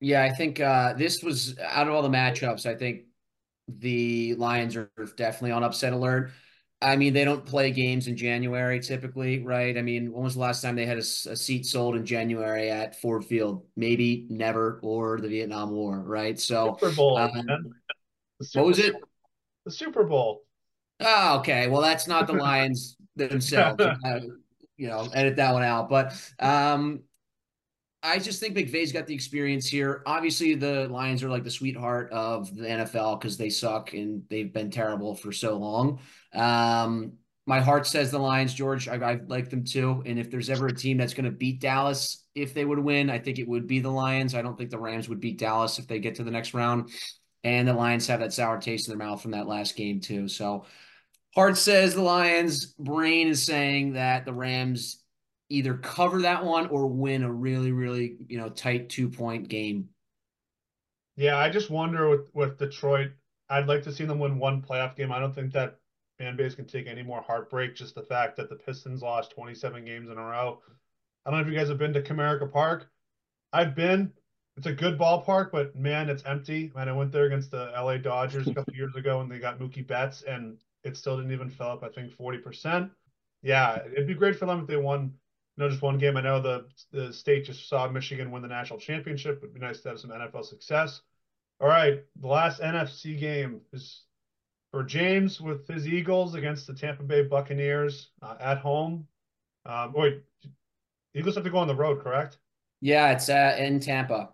Yeah, 0.00 0.22
I 0.22 0.30
think 0.30 0.60
uh, 0.60 0.94
this 0.94 1.22
was 1.22 1.58
out 1.58 1.88
of 1.88 1.94
all 1.94 2.02
the 2.02 2.08
matchups. 2.08 2.64
I 2.64 2.74
think 2.74 3.02
the 3.68 4.34
Lions 4.36 4.76
are 4.76 4.90
definitely 5.16 5.50
on 5.50 5.62
upset 5.62 5.92
alert. 5.92 6.30
I 6.80 6.94
mean, 6.94 7.12
they 7.12 7.24
don't 7.24 7.44
play 7.44 7.72
games 7.72 8.06
in 8.06 8.16
January 8.16 8.78
typically, 8.78 9.40
right? 9.40 9.76
I 9.76 9.82
mean, 9.82 10.12
when 10.12 10.22
was 10.22 10.34
the 10.34 10.40
last 10.40 10.62
time 10.62 10.76
they 10.76 10.86
had 10.86 10.98
a, 10.98 11.00
a, 11.00 11.36
seat 11.36 11.66
sold 11.66 11.96
in 11.96 12.06
January 12.06 12.70
at 12.70 13.00
Ford 13.00 13.24
Field? 13.24 13.64
Maybe 13.76 14.26
never, 14.30 14.78
or 14.82 15.20
the 15.20 15.28
Vietnam 15.28 15.70
War, 15.72 15.98
right? 15.98 16.38
So, 16.38 16.76
Super 16.78 16.94
Bowl. 16.94 17.18
Um, 17.18 17.32
Super 18.40 18.62
what 18.62 18.68
was 18.68 18.78
it? 18.78 18.94
The 19.64 19.72
Super 19.72 20.04
Bowl. 20.04 20.44
Oh, 21.00 21.38
okay. 21.40 21.66
Well, 21.66 21.82
that's 21.82 22.06
not 22.06 22.28
the 22.28 22.34
Lions 22.34 22.96
themselves. 23.16 23.82
uh, 23.82 24.20
you 24.76 24.86
know, 24.86 25.08
edit 25.12 25.36
that 25.36 25.52
one 25.52 25.64
out. 25.64 25.88
But 25.88 26.14
um, 26.38 27.02
I 28.02 28.20
just 28.20 28.38
think 28.40 28.56
McVay's 28.56 28.92
got 28.92 29.06
the 29.06 29.14
experience 29.14 29.66
here. 29.66 30.02
Obviously, 30.06 30.54
the 30.54 30.88
Lions 30.88 31.24
are 31.24 31.28
like 31.28 31.42
the 31.42 31.50
sweetheart 31.50 32.10
of 32.12 32.54
the 32.54 32.66
NFL 32.66 33.20
because 33.20 33.36
they 33.36 33.50
suck 33.50 33.92
and 33.92 34.22
they've 34.30 34.52
been 34.52 34.70
terrible 34.70 35.16
for 35.16 35.32
so 35.32 35.58
long. 35.58 35.98
Um, 36.34 37.14
my 37.46 37.60
heart 37.60 37.86
says 37.86 38.10
the 38.10 38.18
Lions, 38.18 38.52
George. 38.52 38.88
I, 38.88 38.96
I 38.96 39.20
like 39.26 39.48
them 39.48 39.64
too. 39.64 40.02
And 40.04 40.18
if 40.18 40.30
there's 40.30 40.50
ever 40.50 40.66
a 40.66 40.74
team 40.74 40.98
that's 40.98 41.14
going 41.14 41.24
to 41.24 41.30
beat 41.30 41.60
Dallas, 41.60 42.24
if 42.34 42.52
they 42.52 42.64
would 42.64 42.78
win, 42.78 43.08
I 43.08 43.18
think 43.18 43.38
it 43.38 43.48
would 43.48 43.66
be 43.66 43.80
the 43.80 43.90
Lions. 43.90 44.34
I 44.34 44.42
don't 44.42 44.56
think 44.56 44.68
the 44.70 44.78
Rams 44.78 45.08
would 45.08 45.20
beat 45.20 45.38
Dallas 45.38 45.78
if 45.78 45.86
they 45.86 45.98
get 45.98 46.16
to 46.16 46.24
the 46.24 46.30
next 46.30 46.52
round. 46.52 46.90
And 47.44 47.66
the 47.66 47.72
Lions 47.72 48.06
have 48.08 48.20
that 48.20 48.34
sour 48.34 48.60
taste 48.60 48.86
in 48.86 48.98
their 48.98 49.06
mouth 49.06 49.22
from 49.22 49.30
that 49.30 49.46
last 49.46 49.76
game 49.76 50.00
too. 50.00 50.28
So 50.28 50.66
heart 51.34 51.56
says 51.56 51.94
the 51.94 52.02
Lions. 52.02 52.66
Brain 52.78 53.28
is 53.28 53.44
saying 53.44 53.94
that 53.94 54.26
the 54.26 54.34
Rams 54.34 55.02
either 55.48 55.74
cover 55.74 56.22
that 56.22 56.44
one 56.44 56.66
or 56.66 56.86
win 56.86 57.22
a 57.22 57.32
really, 57.32 57.72
really, 57.72 58.16
you 58.28 58.38
know, 58.38 58.50
tight 58.50 58.90
two 58.90 59.08
point 59.08 59.48
game. 59.48 59.88
Yeah, 61.16 61.38
I 61.38 61.48
just 61.48 61.70
wonder 61.70 62.10
with 62.10 62.28
with 62.34 62.58
Detroit. 62.58 63.12
I'd 63.48 63.66
like 63.66 63.84
to 63.84 63.92
see 63.92 64.04
them 64.04 64.18
win 64.18 64.38
one 64.38 64.60
playoff 64.60 64.94
game. 64.96 65.10
I 65.10 65.18
don't 65.18 65.34
think 65.34 65.54
that 65.54 65.77
fan 66.18 66.36
base 66.36 66.54
can 66.54 66.66
take 66.66 66.86
any 66.86 67.02
more 67.02 67.22
heartbreak. 67.22 67.74
Just 67.74 67.94
the 67.94 68.02
fact 68.02 68.36
that 68.36 68.48
the 68.48 68.56
Pistons 68.56 69.02
lost 69.02 69.30
27 69.32 69.84
games 69.84 70.10
in 70.10 70.18
a 70.18 70.22
row. 70.22 70.60
I 71.24 71.30
don't 71.30 71.40
know 71.40 71.46
if 71.46 71.52
you 71.52 71.58
guys 71.58 71.68
have 71.68 71.78
been 71.78 71.92
to 71.94 72.02
Comerica 72.02 72.50
Park. 72.50 72.90
I've 73.52 73.74
been. 73.74 74.12
It's 74.56 74.66
a 74.66 74.72
good 74.72 74.98
ballpark, 74.98 75.52
but 75.52 75.76
man, 75.76 76.10
it's 76.10 76.24
empty. 76.26 76.72
Man, 76.74 76.88
I 76.88 76.92
went 76.92 77.12
there 77.12 77.26
against 77.26 77.52
the 77.52 77.70
LA 77.76 77.98
Dodgers 77.98 78.48
a 78.48 78.54
couple 78.54 78.74
years 78.74 78.96
ago, 78.96 79.20
and 79.20 79.30
they 79.30 79.38
got 79.38 79.60
Mookie 79.60 79.86
Betts, 79.86 80.22
and 80.22 80.58
it 80.82 80.96
still 80.96 81.16
didn't 81.16 81.32
even 81.32 81.48
fill 81.48 81.68
up. 81.68 81.84
I 81.84 81.90
think 81.90 82.12
40%. 82.16 82.90
Yeah, 83.42 83.78
it'd 83.92 84.08
be 84.08 84.14
great 84.14 84.36
for 84.36 84.46
them 84.46 84.60
if 84.60 84.66
they 84.66 84.76
won, 84.76 85.14
you 85.56 85.68
just 85.68 85.80
one 85.80 85.98
game. 85.98 86.16
I 86.16 86.22
know 86.22 86.42
the 86.42 86.66
the 86.90 87.12
state 87.12 87.44
just 87.44 87.68
saw 87.68 87.88
Michigan 87.88 88.32
win 88.32 88.42
the 88.42 88.48
national 88.48 88.80
championship. 88.80 89.38
It'd 89.38 89.54
be 89.54 89.60
nice 89.60 89.80
to 89.82 89.90
have 89.90 90.00
some 90.00 90.10
NFL 90.10 90.44
success. 90.44 91.02
All 91.60 91.68
right, 91.68 92.02
the 92.20 92.26
last 92.26 92.60
NFC 92.60 93.18
game 93.18 93.60
is 93.72 94.02
for 94.70 94.84
James 94.84 95.40
with 95.40 95.66
his 95.66 95.86
Eagles 95.86 96.34
against 96.34 96.66
the 96.66 96.74
Tampa 96.74 97.02
Bay 97.02 97.22
Buccaneers 97.22 98.10
uh, 98.22 98.36
at 98.40 98.58
home. 98.58 99.06
Um, 99.64 99.92
wait, 99.94 100.22
Eagles 101.14 101.34
have 101.34 101.44
to 101.44 101.50
go 101.50 101.58
on 101.58 101.68
the 101.68 101.74
road, 101.74 102.02
correct? 102.02 102.38
Yeah, 102.80 103.10
it's 103.10 103.28
uh, 103.28 103.56
in 103.58 103.80
Tampa. 103.80 104.30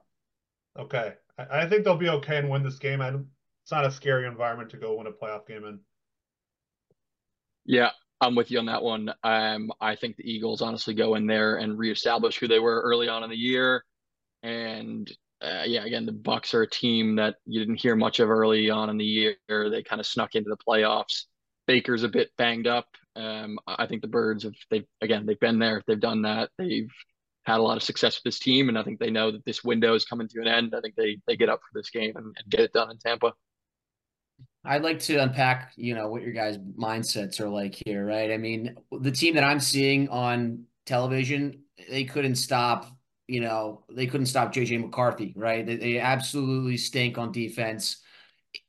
Okay, 0.78 1.14
I, 1.38 1.62
I, 1.62 1.68
think 1.68 1.84
they'll 1.84 1.96
be 1.96 2.08
okay 2.08 2.38
and 2.38 2.50
win 2.50 2.62
this 2.62 2.78
game. 2.78 3.00
I 3.00 3.08
it's 3.08 3.72
not 3.72 3.86
a 3.86 3.90
scary 3.90 4.26
environment 4.26 4.70
to 4.70 4.76
go 4.76 4.96
win 4.96 5.06
a 5.06 5.12
playoff 5.12 5.46
game 5.46 5.64
in. 5.64 5.80
Yeah, 7.64 7.90
I'm 8.20 8.34
with 8.34 8.50
you 8.50 8.58
on 8.58 8.66
that 8.66 8.82
one. 8.82 9.14
Um, 9.22 9.72
I 9.80 9.96
think 9.96 10.16
the 10.16 10.30
Eagles 10.30 10.60
honestly 10.60 10.92
go 10.92 11.14
in 11.14 11.26
there 11.26 11.56
and 11.56 11.78
reestablish 11.78 12.38
who 12.38 12.48
they 12.48 12.58
were 12.58 12.82
early 12.82 13.08
on 13.08 13.24
in 13.24 13.30
the 13.30 13.36
year, 13.36 13.84
and 14.42 15.10
uh, 15.44 15.64
yeah, 15.66 15.84
again, 15.84 16.06
the 16.06 16.12
Bucs 16.12 16.54
are 16.54 16.62
a 16.62 16.70
team 16.70 17.16
that 17.16 17.36
you 17.44 17.60
didn't 17.60 17.80
hear 17.80 17.96
much 17.96 18.18
of 18.20 18.30
early 18.30 18.70
on 18.70 18.88
in 18.88 18.96
the 18.96 19.04
year. 19.04 19.36
They 19.48 19.82
kind 19.82 20.00
of 20.00 20.06
snuck 20.06 20.34
into 20.34 20.50
the 20.50 20.56
playoffs. 20.56 21.24
Baker's 21.66 22.02
a 22.02 22.08
bit 22.08 22.30
banged 22.36 22.66
up. 22.66 22.86
Um, 23.16 23.58
I 23.66 23.86
think 23.86 24.02
the 24.02 24.08
Birds 24.08 24.44
have 24.44 24.54
they 24.70 24.84
again 25.00 25.24
they've 25.24 25.38
been 25.38 25.58
there, 25.58 25.82
they've 25.86 26.00
done 26.00 26.22
that, 26.22 26.50
they've 26.58 26.90
had 27.44 27.60
a 27.60 27.62
lot 27.62 27.76
of 27.76 27.82
success 27.82 28.16
with 28.16 28.24
this 28.24 28.38
team, 28.38 28.68
and 28.68 28.78
I 28.78 28.82
think 28.82 28.98
they 28.98 29.10
know 29.10 29.30
that 29.30 29.44
this 29.44 29.62
window 29.62 29.94
is 29.94 30.04
coming 30.04 30.28
to 30.28 30.40
an 30.40 30.48
end. 30.48 30.74
I 30.76 30.80
think 30.80 30.94
they 30.96 31.18
they 31.26 31.36
get 31.36 31.48
up 31.48 31.60
for 31.60 31.78
this 31.78 31.90
game 31.90 32.12
and, 32.16 32.26
and 32.26 32.50
get 32.50 32.60
it 32.60 32.72
done 32.72 32.90
in 32.90 32.98
Tampa. 32.98 33.32
I'd 34.64 34.82
like 34.82 34.98
to 35.00 35.18
unpack, 35.18 35.72
you 35.76 35.94
know, 35.94 36.08
what 36.08 36.22
your 36.22 36.32
guys' 36.32 36.58
mindsets 36.58 37.38
are 37.38 37.48
like 37.48 37.80
here, 37.84 38.04
right? 38.04 38.32
I 38.32 38.38
mean, 38.38 38.76
the 38.90 39.10
team 39.10 39.34
that 39.34 39.44
I'm 39.44 39.60
seeing 39.60 40.08
on 40.08 40.64
television, 40.86 41.64
they 41.90 42.04
couldn't 42.04 42.36
stop, 42.36 42.90
you 43.26 43.40
know, 43.40 43.84
they 43.90 44.06
couldn't 44.06 44.26
stop 44.26 44.52
JJ 44.52 44.80
McCarthy, 44.80 45.32
right? 45.36 45.64
They, 45.64 45.76
they 45.76 45.98
absolutely 45.98 46.76
stink 46.76 47.18
on 47.18 47.32
defense. 47.32 47.98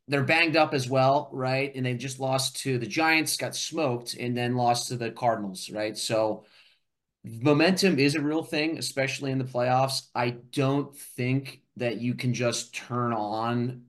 They're 0.07 0.23
banged 0.23 0.55
up 0.55 0.73
as 0.73 0.89
well, 0.89 1.29
right? 1.33 1.73
And 1.75 1.85
they 1.85 1.95
just 1.95 2.19
lost 2.19 2.57
to 2.61 2.77
the 2.77 2.85
Giants, 2.85 3.37
got 3.37 3.55
smoked, 3.55 4.13
and 4.15 4.35
then 4.37 4.55
lost 4.55 4.87
to 4.89 4.97
the 4.97 5.11
Cardinals, 5.11 5.69
right? 5.69 5.97
So 5.97 6.45
momentum 7.23 7.99
is 7.99 8.15
a 8.15 8.21
real 8.21 8.43
thing, 8.43 8.77
especially 8.77 9.31
in 9.31 9.39
the 9.39 9.45
playoffs. 9.45 10.07
I 10.13 10.31
don't 10.51 10.95
think 10.95 11.61
that 11.77 11.99
you 11.99 12.13
can 12.13 12.33
just 12.33 12.73
turn 12.73 13.13
on 13.13 13.83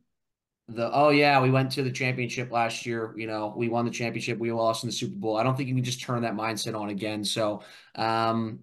the 0.69 0.91
oh 0.93 1.11
yeah, 1.11 1.41
we 1.41 1.51
went 1.51 1.71
to 1.73 1.83
the 1.83 1.93
championship 1.93 2.51
last 2.51 2.87
year. 2.87 3.15
You 3.17 3.27
know, 3.27 3.55
we 3.57 3.69
won 3.69 3.85
the 3.85 3.91
championship, 3.91 4.39
we 4.39 4.51
lost 4.53 4.83
in 4.83 4.89
the 4.89 4.93
Super 4.93 5.17
Bowl. 5.17 5.37
I 5.37 5.43
don't 5.43 5.57
think 5.57 5.69
you 5.69 5.75
can 5.75 5.85
just 5.85 6.03
turn 6.03 6.23
that 6.23 6.35
mindset 6.35 6.79
on 6.79 6.89
again. 6.89 7.25
So, 7.25 7.63
um, 7.95 8.61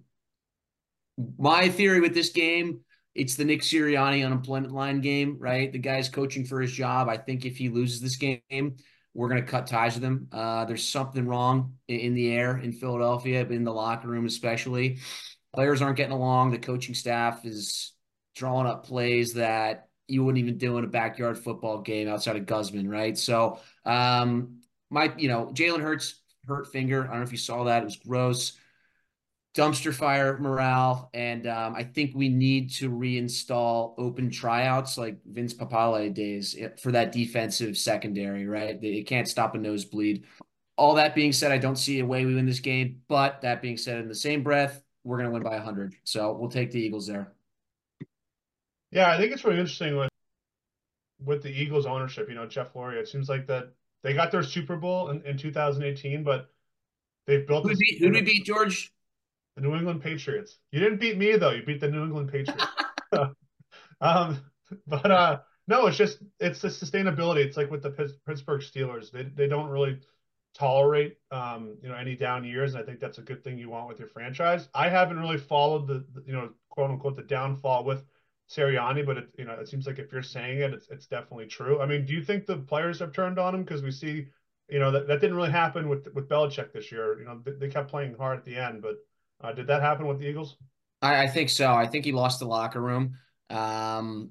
my 1.38 1.68
theory 1.68 2.00
with 2.00 2.14
this 2.14 2.30
game, 2.30 2.80
it's 3.14 3.36
the 3.36 3.44
Nick 3.44 3.62
Sirianni 3.62 4.24
unemployment 4.24 4.72
line 4.72 5.00
game, 5.00 5.36
right? 5.38 5.72
The 5.72 5.78
guy's 5.78 6.08
coaching 6.08 6.44
for 6.44 6.60
his 6.60 6.72
job. 6.72 7.08
I 7.08 7.16
think 7.16 7.44
if 7.44 7.56
he 7.56 7.68
loses 7.68 8.00
this 8.00 8.16
game, 8.16 8.76
we're 9.14 9.28
going 9.28 9.44
to 9.44 9.48
cut 9.50 9.68
ties 9.68 9.94
with 9.94 10.02
him. 10.02 10.28
Uh, 10.32 10.64
there's 10.64 10.86
something 10.86 11.26
wrong 11.26 11.74
in, 11.86 12.00
in 12.00 12.14
the 12.14 12.32
air 12.32 12.58
in 12.58 12.72
Philadelphia, 12.72 13.46
in 13.46 13.62
the 13.62 13.72
locker 13.72 14.08
room 14.08 14.26
especially. 14.26 14.98
Players 15.54 15.80
aren't 15.80 15.96
getting 15.96 16.12
along. 16.12 16.50
The 16.50 16.58
coaching 16.58 16.94
staff 16.94 17.44
is 17.44 17.92
drawing 18.34 18.66
up 18.66 18.84
plays 18.84 19.34
that 19.34 19.88
you 20.08 20.24
wouldn't 20.24 20.42
even 20.42 20.58
do 20.58 20.76
in 20.78 20.84
a 20.84 20.88
backyard 20.88 21.38
football 21.38 21.80
game 21.80 22.08
outside 22.08 22.36
of 22.36 22.46
Guzman, 22.46 22.88
right? 22.88 23.16
So, 23.16 23.60
um, 23.84 24.60
my, 24.90 25.12
you 25.16 25.28
know, 25.28 25.46
Jalen 25.54 25.80
Hurts 25.80 26.20
hurt 26.46 26.66
finger. 26.72 27.04
I 27.04 27.06
don't 27.06 27.18
know 27.18 27.22
if 27.22 27.32
you 27.32 27.38
saw 27.38 27.64
that. 27.64 27.82
It 27.82 27.86
was 27.86 27.96
gross. 27.96 28.58
Dumpster 29.54 29.94
fire 29.94 30.36
morale. 30.38 31.10
And 31.14 31.46
um, 31.46 31.74
I 31.76 31.84
think 31.84 32.12
we 32.14 32.28
need 32.28 32.70
to 32.72 32.90
reinstall 32.90 33.94
open 33.98 34.30
tryouts 34.30 34.98
like 34.98 35.18
Vince 35.24 35.54
Papale 35.54 36.12
days 36.12 36.56
eh, 36.58 36.70
for 36.80 36.90
that 36.92 37.12
defensive 37.12 37.78
secondary, 37.78 38.46
right? 38.46 38.82
It 38.82 39.06
can't 39.06 39.28
stop 39.28 39.54
a 39.54 39.58
nosebleed. 39.58 40.24
All 40.76 40.94
that 40.94 41.14
being 41.14 41.32
said, 41.32 41.52
I 41.52 41.58
don't 41.58 41.76
see 41.76 42.00
a 42.00 42.06
way 42.06 42.24
we 42.24 42.34
win 42.34 42.46
this 42.46 42.58
game. 42.58 43.00
But 43.06 43.42
that 43.42 43.62
being 43.62 43.76
said, 43.76 44.00
in 44.00 44.08
the 44.08 44.14
same 44.14 44.42
breath, 44.42 44.82
we're 45.04 45.18
going 45.18 45.28
to 45.28 45.32
win 45.32 45.44
by 45.44 45.54
100. 45.54 45.94
So 46.02 46.32
we'll 46.32 46.50
take 46.50 46.72
the 46.72 46.80
Eagles 46.80 47.06
there. 47.06 47.32
Yeah, 48.90 49.10
I 49.10 49.18
think 49.18 49.32
it's 49.32 49.44
really 49.44 49.58
interesting 49.58 49.96
with 49.96 50.10
with 51.24 51.42
the 51.42 51.50
Eagles 51.50 51.86
ownership. 51.86 52.28
You 52.28 52.34
know, 52.34 52.46
Jeff 52.46 52.72
Lurie. 52.74 52.94
It 52.94 53.08
seems 53.08 53.28
like 53.28 53.46
that 53.46 53.72
they 54.02 54.12
got 54.12 54.30
their 54.30 54.42
Super 54.42 54.76
Bowl 54.76 55.10
in, 55.10 55.22
in 55.22 55.36
2018, 55.36 56.22
but 56.22 56.50
they've 57.26 57.46
built. 57.46 57.64
Who 57.64 57.74
did 57.74 58.00
we, 58.00 58.10
we 58.10 58.20
beat, 58.20 58.44
George? 58.44 58.93
The 59.56 59.62
New 59.62 59.74
England 59.74 60.02
Patriots. 60.02 60.58
You 60.72 60.80
didn't 60.80 61.00
beat 61.00 61.16
me 61.16 61.36
though. 61.36 61.50
You 61.50 61.62
beat 61.64 61.80
the 61.80 61.90
New 61.90 62.04
England 62.04 62.30
Patriots. 62.30 62.64
um, 64.00 64.40
but 64.86 65.10
uh, 65.10 65.40
no, 65.66 65.86
it's 65.86 65.96
just 65.96 66.18
it's 66.40 66.60
the 66.60 66.68
sustainability. 66.68 67.44
It's 67.44 67.56
like 67.56 67.70
with 67.70 67.82
the 67.82 67.90
Pittsburgh 68.26 68.60
Steelers. 68.60 69.10
They 69.10 69.22
they 69.22 69.48
don't 69.48 69.68
really 69.68 70.00
tolerate 70.54 71.18
um, 71.30 71.76
you 71.82 71.88
know 71.88 71.94
any 71.94 72.16
down 72.16 72.44
years, 72.44 72.74
and 72.74 72.82
I 72.82 72.86
think 72.86 73.00
that's 73.00 73.18
a 73.18 73.22
good 73.22 73.42
thing 73.42 73.58
you 73.58 73.70
want 73.70 73.88
with 73.88 73.98
your 73.98 74.08
franchise. 74.08 74.68
I 74.74 74.88
haven't 74.88 75.18
really 75.18 75.38
followed 75.38 75.86
the, 75.86 76.04
the 76.12 76.24
you 76.26 76.32
know 76.32 76.50
quote 76.70 76.90
unquote 76.90 77.16
the 77.16 77.22
downfall 77.22 77.84
with 77.84 78.04
Sirianni, 78.50 79.06
but 79.06 79.18
it, 79.18 79.28
you 79.38 79.44
know, 79.44 79.54
it 79.54 79.68
seems 79.68 79.86
like 79.86 79.98
if 79.98 80.12
you're 80.12 80.22
saying 80.22 80.60
it, 80.60 80.72
it's 80.74 80.88
it's 80.88 81.06
definitely 81.06 81.46
true. 81.46 81.80
I 81.80 81.86
mean, 81.86 82.04
do 82.04 82.12
you 82.12 82.22
think 82.22 82.46
the 82.46 82.58
players 82.58 82.98
have 83.00 83.12
turned 83.12 83.38
on 83.38 83.54
him 83.54 83.62
because 83.64 83.82
we 83.82 83.90
see, 83.90 84.26
you 84.68 84.78
know, 84.78 84.90
that, 84.90 85.08
that 85.08 85.20
didn't 85.20 85.36
really 85.36 85.50
happen 85.50 85.88
with 85.88 86.12
with 86.14 86.28
Belichick 86.28 86.72
this 86.72 86.92
year. 86.92 87.18
You 87.18 87.24
know, 87.24 87.40
they, 87.44 87.52
they 87.52 87.68
kept 87.68 87.90
playing 87.90 88.14
hard 88.16 88.38
at 88.38 88.44
the 88.44 88.56
end, 88.56 88.82
but 88.82 88.96
uh, 89.40 89.52
did 89.52 89.66
that 89.66 89.82
happen 89.82 90.06
with 90.06 90.18
the 90.18 90.26
Eagles? 90.26 90.56
I, 91.02 91.24
I, 91.24 91.26
think 91.26 91.50
so. 91.50 91.72
I 91.72 91.86
think 91.86 92.04
he 92.04 92.12
lost 92.12 92.38
the 92.38 92.46
locker 92.46 92.80
room. 92.80 93.18
Um, 93.50 94.30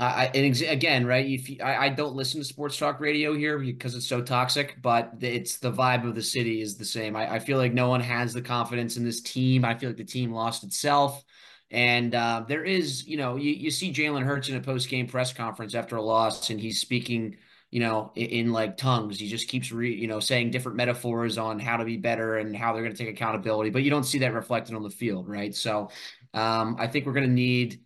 I 0.00 0.30
and 0.32 0.62
again, 0.62 1.06
right? 1.06 1.26
If 1.26 1.50
you, 1.50 1.56
I, 1.60 1.86
I 1.86 1.88
don't 1.88 2.14
listen 2.14 2.40
to 2.40 2.44
sports 2.44 2.78
talk 2.78 3.00
radio 3.00 3.34
here 3.34 3.58
because 3.58 3.96
it's 3.96 4.06
so 4.06 4.22
toxic, 4.22 4.76
but 4.80 5.14
it's 5.20 5.58
the 5.58 5.72
vibe 5.72 6.06
of 6.06 6.14
the 6.14 6.22
city 6.22 6.60
is 6.60 6.76
the 6.76 6.84
same. 6.84 7.16
I, 7.16 7.34
I 7.34 7.38
feel 7.40 7.58
like 7.58 7.72
no 7.72 7.88
one 7.88 8.00
has 8.00 8.32
the 8.32 8.42
confidence 8.42 8.96
in 8.96 9.04
this 9.04 9.20
team. 9.20 9.64
I 9.64 9.76
feel 9.76 9.90
like 9.90 9.96
the 9.96 10.04
team 10.04 10.32
lost 10.32 10.62
itself. 10.62 11.24
And 11.70 12.14
uh, 12.14 12.44
there 12.46 12.64
is, 12.64 13.06
you 13.06 13.16
know, 13.16 13.36
you, 13.36 13.50
you 13.50 13.70
see 13.70 13.92
Jalen 13.92 14.22
Hurts 14.22 14.48
in 14.48 14.56
a 14.56 14.60
post 14.60 14.88
game 14.88 15.08
press 15.08 15.32
conference 15.32 15.74
after 15.74 15.96
a 15.96 16.02
loss, 16.02 16.48
and 16.50 16.60
he's 16.60 16.80
speaking, 16.80 17.36
you 17.70 17.80
know, 17.80 18.12
in, 18.14 18.26
in 18.26 18.52
like 18.52 18.76
tongues. 18.76 19.18
He 19.18 19.28
just 19.28 19.48
keeps, 19.48 19.72
re, 19.72 19.94
you 19.94 20.06
know, 20.06 20.20
saying 20.20 20.50
different 20.50 20.76
metaphors 20.76 21.38
on 21.38 21.58
how 21.58 21.76
to 21.78 21.84
be 21.84 21.96
better 21.96 22.38
and 22.38 22.56
how 22.56 22.72
they're 22.72 22.82
going 22.82 22.94
to 22.94 22.98
take 22.98 23.14
accountability. 23.14 23.70
But 23.70 23.82
you 23.82 23.90
don't 23.90 24.04
see 24.04 24.18
that 24.20 24.32
reflected 24.32 24.74
on 24.74 24.82
the 24.82 24.90
field, 24.90 25.28
right? 25.28 25.54
So 25.54 25.90
um, 26.34 26.76
I 26.78 26.86
think 26.86 27.06
we're 27.06 27.12
going 27.12 27.26
to 27.26 27.32
need, 27.32 27.80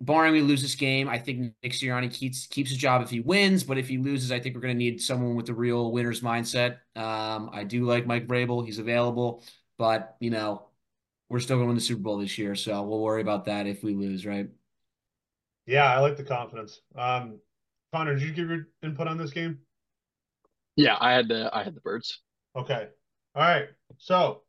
barring 0.00 0.32
we 0.32 0.40
lose 0.40 0.62
this 0.62 0.74
game, 0.76 1.08
I 1.08 1.18
think 1.18 1.54
Nick 1.62 1.72
Sirianni 1.72 2.12
keeps 2.12 2.46
keeps 2.46 2.70
his 2.70 2.78
job 2.78 3.02
if 3.02 3.10
he 3.10 3.20
wins. 3.20 3.64
But 3.64 3.78
if 3.78 3.88
he 3.88 3.98
loses, 3.98 4.30
I 4.32 4.40
think 4.40 4.54
we're 4.54 4.60
going 4.60 4.74
to 4.74 4.78
need 4.78 5.00
someone 5.00 5.34
with 5.34 5.46
the 5.46 5.54
real 5.54 5.90
winner's 5.92 6.20
mindset. 6.20 6.78
Um, 6.96 7.50
I 7.52 7.64
do 7.64 7.84
like 7.84 8.06
Mike 8.06 8.26
Vrabel; 8.26 8.64
he's 8.64 8.78
available, 8.78 9.42
but 9.78 10.16
you 10.20 10.30
know 10.30 10.68
we're 11.28 11.40
still 11.40 11.56
going 11.56 11.64
to 11.64 11.68
win 11.68 11.76
the 11.76 11.80
Super 11.82 12.02
Bowl 12.02 12.18
this 12.18 12.38
year, 12.38 12.54
so 12.54 12.82
we'll 12.82 13.00
worry 13.00 13.22
about 13.22 13.46
that 13.46 13.66
if 13.66 13.82
we 13.82 13.94
lose, 13.94 14.26
right? 14.26 14.48
Yeah, 15.66 15.84
I 15.84 16.00
like 16.00 16.16
the 16.16 16.24
confidence. 16.24 16.80
Um, 16.94 17.38
Conor, 17.92 18.14
did 18.14 18.22
you 18.22 18.32
give 18.32 18.48
your 18.48 18.68
input 18.82 19.06
on 19.06 19.18
this 19.18 19.32
game? 19.32 19.58
Yeah, 20.76 20.96
I 21.00 21.12
had 21.12 21.28
the 21.28 21.50
I 21.52 21.62
had 21.62 21.74
the 21.74 21.80
birds. 21.80 22.20
Okay. 22.56 22.88
All 23.34 23.42
right. 23.42 23.68
So 23.98 24.42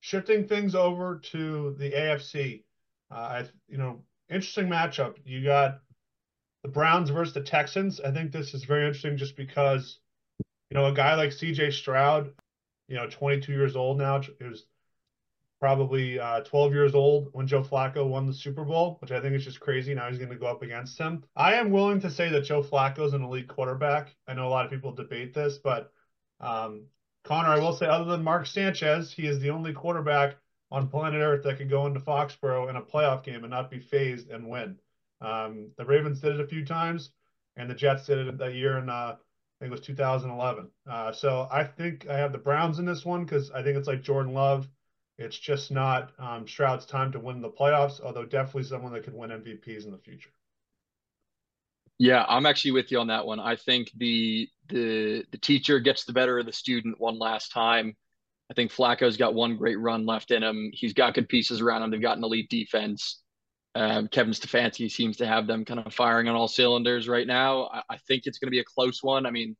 shifting 0.00 0.46
things 0.46 0.74
over 0.74 1.18
to 1.32 1.74
the 1.78 1.90
AFC, 1.90 2.62
uh, 3.10 3.14
I 3.14 3.44
you 3.68 3.78
know 3.78 4.02
interesting 4.28 4.68
matchup. 4.68 5.16
You 5.24 5.42
got 5.44 5.80
the 6.62 6.68
Browns 6.68 7.10
versus 7.10 7.34
the 7.34 7.42
Texans. 7.42 8.00
I 8.00 8.12
think 8.12 8.30
this 8.30 8.54
is 8.54 8.64
very 8.64 8.86
interesting 8.86 9.16
just 9.16 9.36
because 9.36 9.98
you 10.70 10.76
know 10.76 10.86
a 10.86 10.94
guy 10.94 11.14
like 11.14 11.32
C.J. 11.32 11.72
Stroud, 11.72 12.32
you 12.88 12.96
know, 12.96 13.08
22 13.08 13.52
years 13.52 13.74
old 13.74 13.98
now, 13.98 14.20
is 14.40 14.64
probably 15.60 16.18
uh, 16.18 16.40
12 16.40 16.72
years 16.72 16.94
old 16.94 17.28
when 17.32 17.46
Joe 17.46 17.62
Flacco 17.62 18.08
won 18.08 18.26
the 18.26 18.32
Super 18.32 18.64
Bowl, 18.64 18.96
which 19.00 19.12
I 19.12 19.20
think 19.20 19.34
is 19.34 19.44
just 19.44 19.60
crazy. 19.60 19.94
Now 19.94 20.08
he's 20.08 20.18
going 20.18 20.30
to 20.30 20.36
go 20.36 20.46
up 20.46 20.62
against 20.62 20.98
him. 20.98 21.22
I 21.36 21.54
am 21.54 21.70
willing 21.70 22.00
to 22.00 22.10
say 22.10 22.30
that 22.30 22.44
Joe 22.44 22.62
Flacco 22.62 23.06
is 23.06 23.12
an 23.12 23.22
elite 23.22 23.48
quarterback. 23.48 24.14
I 24.26 24.34
know 24.34 24.48
a 24.48 24.50
lot 24.50 24.64
of 24.64 24.70
people 24.70 24.92
debate 24.92 25.34
this, 25.34 25.58
but 25.58 25.92
um, 26.40 26.86
Conor, 27.24 27.50
I 27.50 27.58
will 27.58 27.74
say, 27.74 27.86
other 27.86 28.06
than 28.06 28.24
Mark 28.24 28.46
Sanchez, 28.46 29.12
he 29.12 29.26
is 29.26 29.38
the 29.38 29.50
only 29.50 29.74
quarterback 29.74 30.36
on 30.70 30.88
planet 30.88 31.20
Earth 31.20 31.44
that 31.44 31.58
could 31.58 31.68
go 31.68 31.86
into 31.86 32.00
Foxborough 32.00 32.70
in 32.70 32.76
a 32.76 32.82
playoff 32.82 33.22
game 33.22 33.44
and 33.44 33.50
not 33.50 33.70
be 33.70 33.80
fazed 33.80 34.30
and 34.30 34.48
win. 34.48 34.78
Um, 35.20 35.70
the 35.76 35.84
Ravens 35.84 36.20
did 36.20 36.36
it 36.36 36.40
a 36.40 36.46
few 36.46 36.64
times, 36.64 37.10
and 37.56 37.68
the 37.68 37.74
Jets 37.74 38.06
did 38.06 38.26
it 38.26 38.38
that 38.38 38.54
year 38.54 38.78
in 38.78 38.88
uh, 38.88 39.16
I 39.60 39.64
think 39.64 39.72
it 39.72 39.78
was 39.78 39.86
2011. 39.86 40.70
Uh, 40.88 41.12
so 41.12 41.46
I 41.50 41.64
think 41.64 42.08
I 42.08 42.16
have 42.16 42.32
the 42.32 42.38
Browns 42.38 42.78
in 42.78 42.86
this 42.86 43.04
one 43.04 43.26
because 43.26 43.50
I 43.50 43.62
think 43.62 43.76
it's 43.76 43.88
like 43.88 44.00
Jordan 44.00 44.32
Love 44.32 44.66
it's 45.20 45.38
just 45.38 45.70
not 45.70 46.12
um, 46.18 46.48
Stroud's 46.48 46.86
time 46.86 47.12
to 47.12 47.20
win 47.20 47.40
the 47.40 47.50
playoffs, 47.50 48.00
although 48.00 48.24
definitely 48.24 48.64
someone 48.64 48.92
that 48.92 49.04
could 49.04 49.14
win 49.14 49.30
MVPs 49.30 49.84
in 49.84 49.92
the 49.92 49.98
future. 49.98 50.30
Yeah, 51.98 52.24
I'm 52.26 52.46
actually 52.46 52.70
with 52.70 52.90
you 52.90 52.98
on 52.98 53.08
that 53.08 53.26
one. 53.26 53.38
I 53.38 53.56
think 53.56 53.90
the 53.96 54.48
the 54.68 55.24
the 55.30 55.38
teacher 55.38 55.78
gets 55.80 56.04
the 56.04 56.14
better 56.14 56.38
of 56.38 56.46
the 56.46 56.52
student 56.52 56.98
one 56.98 57.18
last 57.18 57.52
time. 57.52 57.94
I 58.50 58.54
think 58.54 58.72
Flacco's 58.72 59.18
got 59.18 59.34
one 59.34 59.56
great 59.56 59.78
run 59.78 60.06
left 60.06 60.30
in 60.30 60.42
him. 60.42 60.70
He's 60.72 60.94
got 60.94 61.14
good 61.14 61.28
pieces 61.28 61.60
around 61.60 61.82
him. 61.82 61.90
They've 61.90 62.00
got 62.00 62.16
an 62.16 62.24
elite 62.24 62.48
defense. 62.48 63.22
Um, 63.74 64.08
Kevin 64.08 64.32
Stefanski 64.32 64.90
seems 64.90 65.18
to 65.18 65.26
have 65.26 65.46
them 65.46 65.64
kind 65.64 65.78
of 65.78 65.94
firing 65.94 66.28
on 66.28 66.34
all 66.34 66.48
cylinders 66.48 67.06
right 67.06 67.26
now. 67.26 67.66
I, 67.72 67.82
I 67.90 67.96
think 68.08 68.22
it's 68.24 68.38
going 68.38 68.48
to 68.48 68.50
be 68.50 68.58
a 68.58 68.64
close 68.64 69.02
one. 69.02 69.26
I 69.26 69.30
mean, 69.30 69.56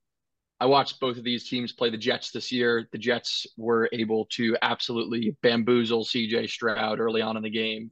I 0.60 0.66
watched 0.66 1.00
both 1.00 1.16
of 1.16 1.24
these 1.24 1.48
teams 1.48 1.72
play 1.72 1.88
the 1.88 1.96
Jets 1.96 2.30
this 2.30 2.52
year. 2.52 2.86
The 2.92 2.98
Jets 2.98 3.46
were 3.56 3.88
able 3.92 4.26
to 4.32 4.56
absolutely 4.60 5.36
bamboozle 5.42 6.04
CJ 6.04 6.50
Stroud 6.50 7.00
early 7.00 7.22
on 7.22 7.38
in 7.38 7.42
the 7.42 7.50
game. 7.50 7.90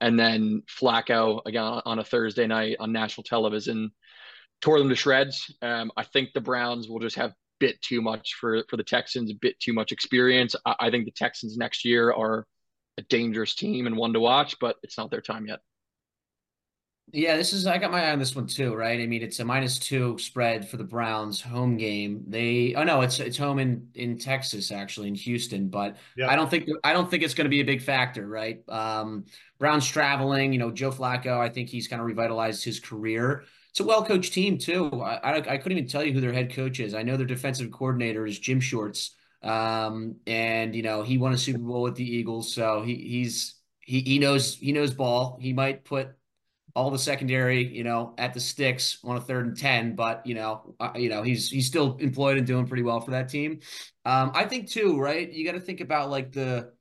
And 0.00 0.18
then 0.18 0.62
Flacco, 0.68 1.40
again, 1.46 1.62
on 1.84 1.98
a 1.98 2.04
Thursday 2.04 2.46
night 2.46 2.76
on 2.78 2.92
national 2.92 3.24
television, 3.24 3.90
tore 4.60 4.78
them 4.78 4.88
to 4.88 4.94
shreds. 4.94 5.52
Um, 5.62 5.90
I 5.96 6.04
think 6.04 6.32
the 6.32 6.40
Browns 6.40 6.88
will 6.88 7.00
just 7.00 7.16
have 7.16 7.32
bit 7.58 7.80
too 7.80 8.02
much 8.02 8.34
for 8.34 8.64
for 8.68 8.76
the 8.76 8.84
Texans, 8.84 9.30
a 9.30 9.34
bit 9.34 9.58
too 9.58 9.72
much 9.72 9.90
experience. 9.90 10.54
I, 10.64 10.76
I 10.78 10.90
think 10.90 11.06
the 11.06 11.10
Texans 11.10 11.56
next 11.56 11.84
year 11.84 12.12
are 12.12 12.46
a 12.98 13.02
dangerous 13.02 13.54
team 13.54 13.86
and 13.86 13.96
one 13.96 14.12
to 14.12 14.20
watch, 14.20 14.56
but 14.60 14.76
it's 14.82 14.98
not 14.98 15.10
their 15.10 15.20
time 15.20 15.46
yet. 15.46 15.60
Yeah, 17.12 17.36
this 17.36 17.52
is 17.52 17.66
I 17.66 17.78
got 17.78 17.92
my 17.92 18.04
eye 18.04 18.10
on 18.12 18.18
this 18.18 18.34
one 18.34 18.46
too, 18.48 18.74
right? 18.74 19.00
I 19.00 19.06
mean, 19.06 19.22
it's 19.22 19.38
a 19.38 19.44
minus 19.44 19.78
two 19.78 20.18
spread 20.18 20.68
for 20.68 20.76
the 20.76 20.84
Browns 20.84 21.40
home 21.40 21.76
game. 21.76 22.24
They 22.26 22.74
oh 22.74 22.82
no, 22.82 23.00
it's 23.02 23.20
it's 23.20 23.38
home 23.38 23.58
in 23.60 23.88
in 23.94 24.18
Texas 24.18 24.72
actually 24.72 25.08
in 25.08 25.14
Houston, 25.14 25.68
but 25.68 25.96
I 26.26 26.34
don't 26.34 26.50
think 26.50 26.68
I 26.82 26.92
don't 26.92 27.08
think 27.08 27.22
it's 27.22 27.32
going 27.32 27.44
to 27.44 27.48
be 27.50 27.60
a 27.60 27.64
big 27.64 27.80
factor, 27.80 28.26
right? 28.26 28.62
Um, 28.68 29.24
Browns 29.58 29.86
traveling, 29.86 30.52
you 30.52 30.58
know, 30.58 30.72
Joe 30.72 30.90
Flacco, 30.90 31.38
I 31.38 31.48
think 31.48 31.68
he's 31.70 31.86
kind 31.88 32.00
of 32.00 32.06
revitalized 32.06 32.64
his 32.64 32.80
career. 32.80 33.44
It's 33.70 33.80
a 33.80 33.84
well 33.84 34.04
coached 34.04 34.32
team 34.32 34.58
too. 34.58 34.90
I, 35.00 35.16
I, 35.16 35.36
I 35.36 35.56
couldn't 35.58 35.78
even 35.78 35.88
tell 35.88 36.02
you 36.04 36.12
who 36.12 36.20
their 36.20 36.32
head 36.32 36.52
coach 36.52 36.80
is. 36.80 36.92
I 36.92 37.02
know 37.04 37.16
their 37.16 37.26
defensive 37.26 37.70
coordinator 37.70 38.26
is 38.26 38.38
Jim 38.38 38.58
Schwartz, 38.60 39.14
um, 39.42 40.16
and 40.26 40.74
you 40.74 40.82
know 40.82 41.02
he 41.02 41.18
won 41.18 41.32
a 41.32 41.38
Super 41.38 41.60
Bowl 41.60 41.82
with 41.82 41.94
the 41.94 42.04
Eagles, 42.04 42.52
so 42.52 42.82
he 42.82 42.96
he's 42.96 43.54
he 43.80 44.00
he 44.00 44.18
knows 44.18 44.56
he 44.56 44.72
knows 44.72 44.92
ball. 44.92 45.38
He 45.40 45.52
might 45.52 45.84
put 45.84 46.15
all 46.76 46.90
the 46.90 46.98
secondary, 46.98 47.66
you 47.66 47.82
know, 47.82 48.12
at 48.18 48.34
the 48.34 48.40
sticks 48.40 48.98
on 49.02 49.16
a 49.16 49.20
third 49.20 49.46
and 49.46 49.56
ten, 49.56 49.96
but 49.96 50.26
you 50.26 50.34
know, 50.34 50.74
uh, 50.78 50.90
you 50.94 51.08
know, 51.08 51.22
he's 51.22 51.48
he's 51.48 51.66
still 51.66 51.96
employed 51.96 52.36
and 52.36 52.46
doing 52.46 52.66
pretty 52.66 52.82
well 52.82 53.00
for 53.00 53.12
that 53.12 53.30
team. 53.30 53.60
Um, 54.04 54.30
I 54.34 54.44
think 54.44 54.68
too, 54.68 55.00
right? 55.00 55.32
You 55.32 55.46
got 55.46 55.52
to 55.52 55.60
think 55.60 55.80
about 55.80 56.10
like 56.10 56.32
the 56.32 56.72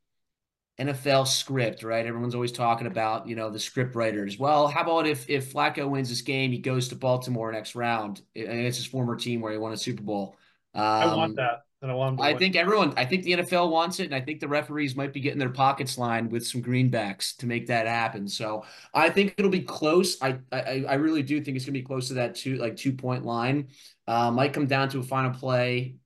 NFL 0.77 1.27
script, 1.27 1.81
right? 1.83 2.05
Everyone's 2.05 2.35
always 2.35 2.51
talking 2.51 2.87
about, 2.87 3.29
you 3.29 3.37
know, 3.37 3.49
the 3.49 3.59
script 3.59 3.95
writers. 3.95 4.37
Well, 4.37 4.67
how 4.67 4.81
about 4.81 5.07
if 5.07 5.29
if 5.29 5.53
Flacco 5.53 5.89
wins 5.89 6.09
this 6.09 6.21
game, 6.21 6.51
he 6.51 6.59
goes 6.59 6.89
to 6.89 6.97
Baltimore 6.97 7.49
next 7.53 7.73
round, 7.73 8.21
and 8.35 8.59
it's 8.59 8.77
his 8.77 8.85
former 8.85 9.15
team 9.15 9.39
where 9.39 9.53
he 9.53 9.57
won 9.57 9.71
a 9.71 9.77
Super 9.77 10.03
Bowl. 10.03 10.35
Um, 10.73 10.83
I 10.83 11.15
want 11.15 11.29
um, 11.31 11.35
that. 11.35 11.61
And 11.85 11.91
I 11.91 11.95
want. 11.95 12.19
I 12.19 12.33
think 12.33 12.55
everyone. 12.55 12.95
I 12.97 13.05
think 13.05 13.21
the 13.21 13.33
NFL 13.33 13.69
wants 13.69 13.99
it, 13.99 14.05
and 14.05 14.15
I 14.15 14.19
think 14.19 14.39
the 14.39 14.47
referees 14.47 14.95
might 14.95 15.13
be 15.13 15.19
getting 15.19 15.37
their 15.37 15.51
pockets 15.51 15.99
lined 15.99 16.31
with 16.31 16.43
some 16.43 16.63
greenbacks 16.63 17.37
to 17.37 17.45
make 17.45 17.67
that 17.67 17.85
happen. 17.85 18.27
So 18.27 18.65
I 18.91 19.11
think 19.11 19.35
it'll 19.37 19.51
be 19.51 19.61
close. 19.61 20.19
I 20.19 20.39
I, 20.51 20.83
I 20.89 20.93
really 20.95 21.21
do 21.21 21.39
think 21.39 21.55
it's 21.55 21.63
gonna 21.63 21.73
be 21.73 21.83
close 21.83 22.07
to 22.07 22.15
that 22.15 22.33
two 22.33 22.57
like 22.57 22.75
two 22.75 22.91
point 22.91 23.23
line. 23.23 23.67
Uh, 24.07 24.31
might 24.31 24.51
come 24.51 24.65
down 24.65 24.89
to 24.89 24.99
a 24.99 25.03
final 25.03 25.29
play 25.29 25.97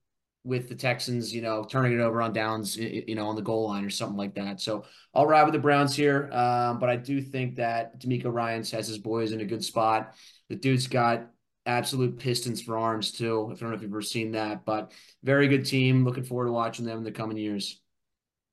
with 0.44 0.68
the 0.68 0.74
Texans, 0.74 1.34
you 1.34 1.40
know, 1.40 1.64
turning 1.64 1.94
it 1.94 2.00
over 2.02 2.20
on 2.20 2.34
downs, 2.34 2.76
you 2.76 3.14
know, 3.14 3.28
on 3.28 3.34
the 3.34 3.40
goal 3.40 3.66
line 3.66 3.82
or 3.82 3.90
something 3.90 4.18
like 4.18 4.34
that. 4.34 4.60
So 4.60 4.84
I'll 5.14 5.26
ride 5.26 5.44
with 5.44 5.54
the 5.54 5.60
Browns 5.60 5.96
here, 5.96 6.30
um, 6.30 6.78
but 6.78 6.90
I 6.90 6.96
do 6.96 7.22
think 7.22 7.56
that 7.56 7.98
DeMeco 8.02 8.30
Ryans 8.30 8.70
has 8.72 8.86
his 8.86 8.98
boys 8.98 9.32
in 9.32 9.40
a 9.40 9.46
good 9.46 9.64
spot. 9.64 10.14
The 10.50 10.56
dude's 10.56 10.88
got 10.88 11.30
absolute 11.66 12.18
Pistons 12.18 12.62
for 12.62 12.76
arms 12.76 13.12
too. 13.12 13.50
If 13.52 13.58
I 13.58 13.60
don't 13.60 13.70
know 13.70 13.76
if 13.76 13.82
you've 13.82 13.92
ever 13.92 14.02
seen 14.02 14.32
that, 14.32 14.64
but 14.64 14.92
very 15.22 15.48
good 15.48 15.66
team. 15.66 16.04
Looking 16.04 16.24
forward 16.24 16.46
to 16.46 16.52
watching 16.52 16.84
them 16.84 16.98
in 16.98 17.04
the 17.04 17.12
coming 17.12 17.36
years. 17.36 17.80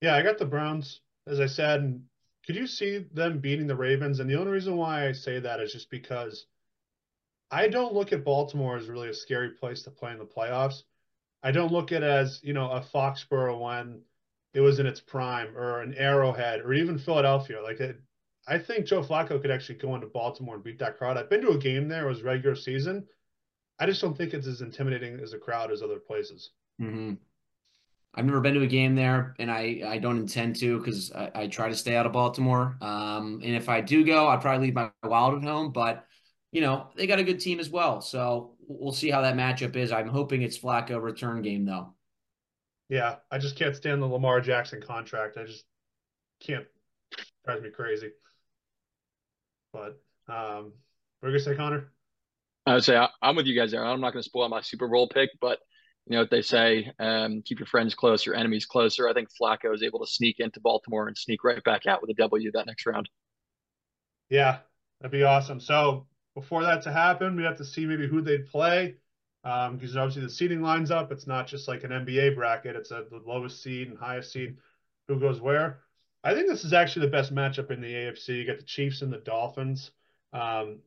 Yeah, 0.01 0.15
I 0.15 0.21
got 0.21 0.37
the 0.37 0.45
Browns, 0.45 1.01
as 1.25 1.39
I 1.39 1.47
said. 1.47 2.01
Could 2.45 2.55
you 2.55 2.67
see 2.67 3.05
them 3.13 3.39
beating 3.39 3.67
the 3.67 3.75
Ravens? 3.75 4.19
And 4.19 4.29
the 4.29 4.39
only 4.39 4.51
reason 4.51 4.77
why 4.77 5.07
I 5.07 5.11
say 5.11 5.39
that 5.39 5.59
is 5.59 5.73
just 5.73 5.89
because 5.89 6.45
I 7.51 7.67
don't 7.67 7.93
look 7.93 8.13
at 8.13 8.23
Baltimore 8.23 8.77
as 8.77 8.87
really 8.87 9.09
a 9.09 9.13
scary 9.13 9.51
place 9.51 9.83
to 9.83 9.91
play 9.91 10.11
in 10.11 10.17
the 10.17 10.25
playoffs. 10.25 10.83
I 11.43 11.51
don't 11.51 11.71
look 11.71 11.91
at 11.91 12.03
it 12.03 12.09
as, 12.09 12.39
you 12.43 12.53
know, 12.53 12.71
a 12.71 12.81
Foxborough 12.81 13.59
when 13.59 14.01
it 14.53 14.61
was 14.61 14.79
in 14.79 14.85
its 14.85 14.99
prime 14.99 15.55
or 15.57 15.81
an 15.81 15.93
Arrowhead 15.95 16.61
or 16.61 16.73
even 16.73 16.97
Philadelphia. 16.97 17.61
Like 17.61 17.79
it, 17.79 17.99
I 18.47 18.57
think 18.57 18.85
Joe 18.85 19.03
Flacco 19.03 19.41
could 19.41 19.51
actually 19.51 19.75
go 19.75 19.95
into 19.95 20.07
Baltimore 20.07 20.55
and 20.55 20.63
beat 20.63 20.79
that 20.79 20.97
crowd. 20.97 21.17
I've 21.17 21.29
been 21.29 21.41
to 21.41 21.49
a 21.49 21.57
game 21.57 21.87
there; 21.87 22.05
it 22.05 22.09
was 22.09 22.23
regular 22.23 22.55
season. 22.55 23.05
I 23.79 23.85
just 23.85 24.01
don't 24.01 24.17
think 24.17 24.33
it's 24.33 24.47
as 24.47 24.61
intimidating 24.61 25.19
as 25.19 25.33
a 25.33 25.37
crowd 25.37 25.71
as 25.71 25.81
other 25.81 25.99
places. 25.99 26.51
Mm-hmm. 26.81 27.13
I've 28.15 28.25
never 28.25 28.41
been 28.41 28.55
to 28.55 28.63
a 28.63 28.67
game 28.67 28.95
there, 28.95 29.35
and 29.37 29.51
I, 29.51 29.81
I 29.85 29.97
don't 29.99 30.17
intend 30.17 30.55
to 30.57 30.79
because 30.79 31.11
I, 31.11 31.31
I, 31.35 31.47
try 31.47 31.69
to 31.69 31.75
stay 31.75 31.95
out 31.95 32.07
of 32.07 32.13
Baltimore. 32.13 32.75
Um, 32.81 33.41
and 33.43 33.55
if 33.55 33.69
I 33.69 33.81
do 33.81 34.03
go, 34.03 34.27
I'd 34.27 34.41
probably 34.41 34.67
leave 34.67 34.75
my 34.75 34.89
wild 35.03 35.35
at 35.35 35.43
home. 35.43 35.71
But 35.71 36.03
you 36.51 36.61
know, 36.61 36.87
they 36.95 37.05
got 37.05 37.19
a 37.19 37.23
good 37.23 37.39
team 37.39 37.59
as 37.59 37.69
well, 37.69 38.01
so 38.01 38.55
we'll 38.67 38.93
see 38.93 39.11
how 39.11 39.21
that 39.21 39.35
matchup 39.35 39.75
is. 39.75 39.91
I'm 39.91 40.07
hoping 40.07 40.41
it's 40.41 40.57
Flacco 40.57 40.99
return 40.99 41.43
game 41.43 41.65
though. 41.65 41.93
Yeah, 42.89 43.17
I 43.29 43.37
just 43.37 43.57
can't 43.57 43.75
stand 43.75 44.01
the 44.01 44.07
Lamar 44.07 44.41
Jackson 44.41 44.81
contract. 44.81 45.37
I 45.37 45.43
just 45.43 45.65
can't. 46.39 46.65
Drives 47.45 47.61
me 47.61 47.69
crazy. 47.69 48.11
But 49.73 49.99
um, 50.27 50.73
what 51.19 51.29
are 51.29 51.31
you 51.31 51.39
gonna 51.39 51.39
say, 51.39 51.55
Conor? 51.55 51.91
I 52.67 52.73
would 52.73 52.83
say 52.83 52.97
I, 52.97 53.07
am 53.21 53.37
with 53.37 53.45
you 53.45 53.55
guys 53.57 53.71
there. 53.71 53.85
I'm 53.85 54.01
not 54.01 54.11
going 54.11 54.21
to 54.21 54.29
spoil 54.29 54.49
my 54.49 54.59
Super 54.59 54.89
Bowl 54.89 55.07
pick, 55.07 55.29
but 55.39 55.59
you 56.05 56.15
know 56.15 56.21
what 56.21 56.29
they 56.29 56.41
say: 56.41 56.91
um, 56.99 57.41
keep 57.41 57.59
your 57.59 57.65
friends 57.65 57.95
close, 57.95 58.25
your 58.25 58.35
enemies 58.35 58.65
closer. 58.65 59.07
I 59.07 59.13
think 59.13 59.29
Flacco 59.41 59.73
is 59.73 59.83
able 59.83 59.99
to 59.99 60.11
sneak 60.11 60.39
into 60.39 60.59
Baltimore 60.59 61.07
and 61.07 61.17
sneak 61.17 61.45
right 61.45 61.63
back 61.63 61.85
out 61.85 62.01
with 62.01 62.09
a 62.11 62.13
W 62.15 62.51
that 62.51 62.65
next 62.65 62.85
round. 62.85 63.09
Yeah, 64.29 64.59
that'd 64.99 65.11
be 65.11 65.23
awesome. 65.23 65.61
So 65.61 66.07
before 66.35 66.63
that 66.63 66.81
to 66.83 66.91
happen, 66.91 67.37
we 67.37 67.43
have 67.43 67.57
to 67.57 67.65
see 67.65 67.85
maybe 67.85 68.07
who 68.07 68.21
they'd 68.21 68.47
play 68.47 68.97
because 69.43 69.95
um, 69.95 70.01
obviously 70.01 70.23
the 70.23 70.29
seeding 70.29 70.61
lines 70.61 70.91
up. 70.91 71.11
It's 71.13 71.25
not 71.25 71.47
just 71.47 71.69
like 71.69 71.85
an 71.85 71.91
NBA 71.91 72.35
bracket; 72.35 72.75
it's 72.75 72.91
a, 72.91 73.05
the 73.09 73.21
lowest 73.25 73.63
seed 73.63 73.87
and 73.87 73.97
highest 73.97 74.33
seed 74.33 74.57
who 75.07 75.19
goes 75.21 75.39
where. 75.39 75.79
I 76.23 76.33
think 76.33 76.47
this 76.47 76.63
is 76.63 76.73
actually 76.73 77.05
the 77.05 77.11
best 77.11 77.33
matchup 77.33 77.71
in 77.71 77.81
the 77.81 77.93
AFC. 77.93 78.29
You 78.29 78.45
got 78.45 78.57
the 78.57 78.63
Chiefs 78.63 79.01
and 79.01 79.11
the 79.11 79.17
Dolphins. 79.17 79.91
Um, 80.33 80.79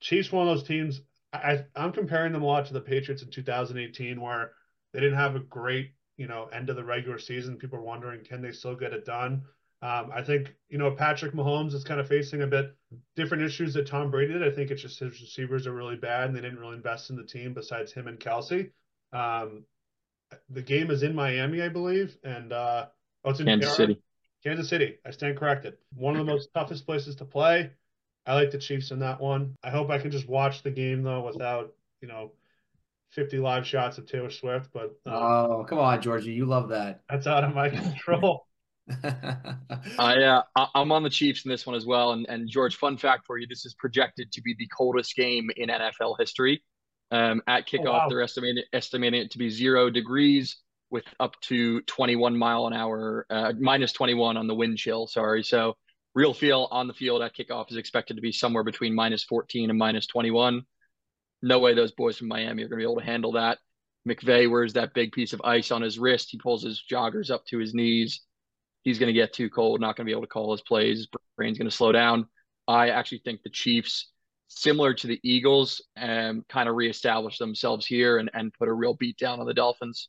Chiefs, 0.00 0.32
one 0.32 0.46
of 0.46 0.54
those 0.54 0.66
teams. 0.66 1.00
I, 1.32 1.64
I'm 1.74 1.92
comparing 1.92 2.32
them 2.32 2.42
a 2.42 2.46
lot 2.46 2.66
to 2.66 2.72
the 2.72 2.80
Patriots 2.80 3.22
in 3.22 3.30
2018, 3.30 4.20
where 4.20 4.52
they 4.92 5.00
didn't 5.00 5.18
have 5.18 5.34
a 5.34 5.40
great, 5.40 5.92
you 6.16 6.28
know, 6.28 6.46
end 6.52 6.70
of 6.70 6.76
the 6.76 6.84
regular 6.84 7.18
season. 7.18 7.56
People 7.56 7.78
are 7.78 7.82
wondering, 7.82 8.24
can 8.24 8.40
they 8.40 8.52
still 8.52 8.76
get 8.76 8.92
it 8.92 9.04
done? 9.04 9.42
Um, 9.82 10.10
I 10.14 10.22
think, 10.22 10.54
you 10.68 10.78
know, 10.78 10.92
Patrick 10.92 11.34
Mahomes 11.34 11.74
is 11.74 11.84
kind 11.84 12.00
of 12.00 12.08
facing 12.08 12.42
a 12.42 12.46
bit 12.46 12.74
different 13.16 13.42
issues 13.42 13.74
that 13.74 13.86
Tom 13.86 14.10
Brady 14.10 14.32
did. 14.32 14.42
I 14.42 14.50
think 14.50 14.70
it's 14.70 14.80
just 14.80 15.00
his 15.00 15.20
receivers 15.20 15.66
are 15.66 15.74
really 15.74 15.96
bad 15.96 16.28
and 16.28 16.36
they 16.36 16.40
didn't 16.40 16.58
really 16.58 16.76
invest 16.76 17.10
in 17.10 17.16
the 17.16 17.24
team 17.24 17.52
besides 17.52 17.92
him 17.92 18.08
and 18.08 18.18
Kelce. 18.18 18.70
Um, 19.12 19.64
the 20.48 20.62
game 20.62 20.90
is 20.90 21.02
in 21.02 21.14
Miami, 21.14 21.60
I 21.60 21.68
believe, 21.68 22.16
and 22.24 22.52
uh, 22.52 22.86
oh, 23.24 23.30
it's 23.30 23.40
in 23.40 23.46
Kansas 23.46 23.76
City. 23.76 24.00
Kansas 24.44 24.68
City. 24.68 24.98
I 25.06 25.10
stand 25.10 25.38
corrected. 25.38 25.74
One 25.94 26.16
of 26.16 26.24
the 26.24 26.32
most 26.32 26.50
toughest 26.54 26.86
places 26.86 27.16
to 27.16 27.24
play. 27.24 27.70
I 28.26 28.34
like 28.34 28.50
the 28.50 28.58
Chiefs 28.58 28.90
in 28.90 29.00
that 29.00 29.20
one. 29.20 29.56
I 29.62 29.70
hope 29.70 29.90
I 29.90 29.98
can 29.98 30.10
just 30.10 30.28
watch 30.28 30.62
the 30.62 30.70
game 30.70 31.02
though 31.02 31.22
without, 31.22 31.72
you 32.00 32.08
know, 32.08 32.32
50 33.10 33.38
live 33.38 33.66
shots 33.66 33.98
of 33.98 34.06
Taylor 34.06 34.30
Swift. 34.30 34.70
But 34.72 34.96
um, 35.06 35.14
oh, 35.14 35.66
come 35.68 35.78
on, 35.78 36.00
Georgie, 36.00 36.32
you 36.32 36.46
love 36.46 36.68
that. 36.70 37.02
That's 37.08 37.26
out 37.26 37.44
of 37.44 37.54
my 37.54 37.68
control. 37.70 38.46
I 39.98 40.42
uh, 40.56 40.66
I'm 40.74 40.92
on 40.92 41.02
the 41.02 41.10
Chiefs 41.10 41.44
in 41.44 41.50
this 41.50 41.66
one 41.66 41.76
as 41.76 41.86
well. 41.86 42.12
And 42.12 42.26
and 42.28 42.48
George, 42.48 42.76
fun 42.76 42.98
fact 42.98 43.26
for 43.26 43.38
you: 43.38 43.46
this 43.46 43.64
is 43.64 43.74
projected 43.74 44.30
to 44.32 44.42
be 44.42 44.54
the 44.58 44.66
coldest 44.66 45.16
game 45.16 45.50
in 45.56 45.70
NFL 45.70 46.16
history. 46.18 46.62
Um, 47.10 47.42
at 47.46 47.66
kickoff, 47.66 47.86
oh, 47.86 47.92
wow. 47.92 48.08
they're 48.08 48.22
estimating 48.22 48.64
estimating 48.72 49.22
it 49.22 49.30
to 49.30 49.38
be 49.38 49.48
zero 49.48 49.88
degrees 49.88 50.56
with 50.94 51.04
up 51.18 51.34
to 51.40 51.80
21 51.82 52.38
mile 52.38 52.68
an 52.68 52.72
hour, 52.72 53.26
uh, 53.28 53.52
minus 53.58 53.90
21 53.90 54.36
on 54.36 54.46
the 54.46 54.54
wind 54.54 54.78
chill. 54.78 55.08
Sorry. 55.08 55.42
So 55.42 55.76
real 56.14 56.32
feel 56.32 56.68
on 56.70 56.86
the 56.86 56.94
field 56.94 57.20
at 57.20 57.34
kickoff 57.34 57.72
is 57.72 57.76
expected 57.76 58.14
to 58.14 58.22
be 58.22 58.30
somewhere 58.30 58.62
between 58.62 58.94
minus 58.94 59.24
14 59.24 59.70
and 59.70 59.78
minus 59.78 60.06
21. 60.06 60.62
No 61.42 61.58
way 61.58 61.74
those 61.74 61.90
boys 61.90 62.16
from 62.16 62.28
Miami 62.28 62.62
are 62.62 62.68
going 62.68 62.78
to 62.78 62.86
be 62.86 62.90
able 62.90 63.00
to 63.00 63.04
handle 63.04 63.32
that. 63.32 63.58
McVeigh 64.08 64.48
wears 64.48 64.74
that 64.74 64.94
big 64.94 65.10
piece 65.10 65.32
of 65.32 65.42
ice 65.42 65.72
on 65.72 65.82
his 65.82 65.98
wrist. 65.98 66.28
He 66.30 66.38
pulls 66.38 66.62
his 66.62 66.80
joggers 66.88 67.28
up 67.28 67.44
to 67.46 67.58
his 67.58 67.74
knees. 67.74 68.20
He's 68.84 69.00
going 69.00 69.12
to 69.12 69.20
get 69.20 69.32
too 69.32 69.50
cold, 69.50 69.80
not 69.80 69.96
going 69.96 70.06
to 70.06 70.08
be 70.08 70.12
able 70.12 70.22
to 70.22 70.28
call 70.28 70.52
his 70.52 70.62
plays. 70.62 70.98
His 70.98 71.08
brain's 71.36 71.58
going 71.58 71.68
to 71.68 71.76
slow 71.76 71.90
down. 71.90 72.28
I 72.68 72.90
actually 72.90 73.22
think 73.24 73.42
the 73.42 73.50
Chiefs, 73.50 74.12
similar 74.46 74.94
to 74.94 75.08
the 75.08 75.18
Eagles, 75.24 75.82
um, 75.96 76.44
kind 76.48 76.68
of 76.68 76.76
reestablish 76.76 77.38
themselves 77.38 77.84
here 77.84 78.18
and, 78.18 78.30
and 78.32 78.54
put 78.54 78.68
a 78.68 78.72
real 78.72 78.94
beat 78.94 79.18
down 79.18 79.40
on 79.40 79.46
the 79.46 79.54
Dolphins. 79.54 80.08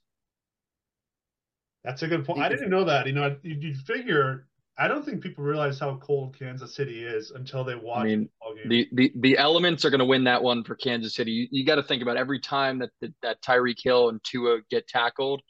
That's 1.85 2.01
a 2.01 2.07
good 2.07 2.25
point. 2.25 2.41
I 2.41 2.49
didn't 2.49 2.69
know 2.69 2.83
that. 2.83 3.05
You 3.05 3.13
know, 3.13 3.35
you'd 3.43 3.77
figure. 3.77 4.47
I 4.77 4.89
don't 4.89 5.05
think 5.05 5.21
people 5.21 5.43
realize 5.43 5.79
how 5.79 5.95
cold 5.97 6.37
Kansas 6.37 6.75
City 6.75 7.03
is 7.05 7.31
until 7.31 7.63
they 7.63 7.75
watch. 7.75 8.01
I 8.01 8.03
mean, 8.03 8.29
the, 8.67 8.89
the 8.91 9.13
the 9.15 9.37
elements 9.37 9.85
are 9.85 9.89
going 9.89 9.99
to 9.99 10.05
win 10.05 10.25
that 10.25 10.41
one 10.41 10.63
for 10.63 10.75
Kansas 10.75 11.15
City. 11.15 11.31
You, 11.31 11.47
you 11.51 11.65
got 11.65 11.75
to 11.75 11.83
think 11.83 12.01
about 12.01 12.17
every 12.17 12.39
time 12.39 12.79
that 12.79 12.89
that, 13.01 13.13
that 13.21 13.41
Tyreek 13.41 13.77
Hill 13.81 14.09
and 14.09 14.21
Tua 14.23 14.59
get 14.69 14.87
tackled, 14.87 15.41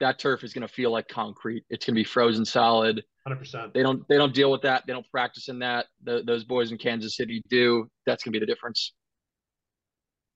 that 0.00 0.18
turf 0.18 0.44
is 0.44 0.52
going 0.52 0.66
to 0.66 0.72
feel 0.72 0.90
like 0.90 1.08
concrete. 1.08 1.64
It's 1.70 1.86
going 1.86 1.94
to 1.94 2.00
be 2.00 2.04
frozen 2.04 2.44
solid. 2.44 3.04
Hundred 3.24 3.38
percent. 3.38 3.72
They 3.72 3.82
don't 3.82 4.06
they 4.08 4.16
don't 4.16 4.34
deal 4.34 4.50
with 4.50 4.62
that. 4.62 4.84
They 4.86 4.92
don't 4.92 5.08
practice 5.10 5.48
in 5.48 5.60
that. 5.60 5.86
The, 6.02 6.22
those 6.26 6.44
boys 6.44 6.72
in 6.72 6.78
Kansas 6.78 7.16
City 7.16 7.42
do. 7.48 7.88
That's 8.04 8.24
going 8.24 8.32
to 8.32 8.40
be 8.40 8.44
the 8.44 8.52
difference. 8.52 8.92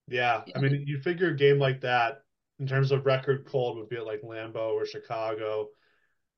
Yeah, 0.09 0.43
I 0.55 0.61
mean, 0.61 0.85
you 0.87 1.01
figure 1.01 1.31
a 1.31 1.37
game 1.37 1.59
like 1.59 1.81
that 1.83 2.23
in 2.63 2.69
terms 2.69 2.93
of 2.93 3.05
record 3.05 3.45
cold 3.45 3.77
would 3.77 3.89
be 3.89 3.97
at 3.97 4.07
like 4.07 4.23
Lambeau 4.23 4.75
or 4.75 4.87
Chicago. 4.87 5.67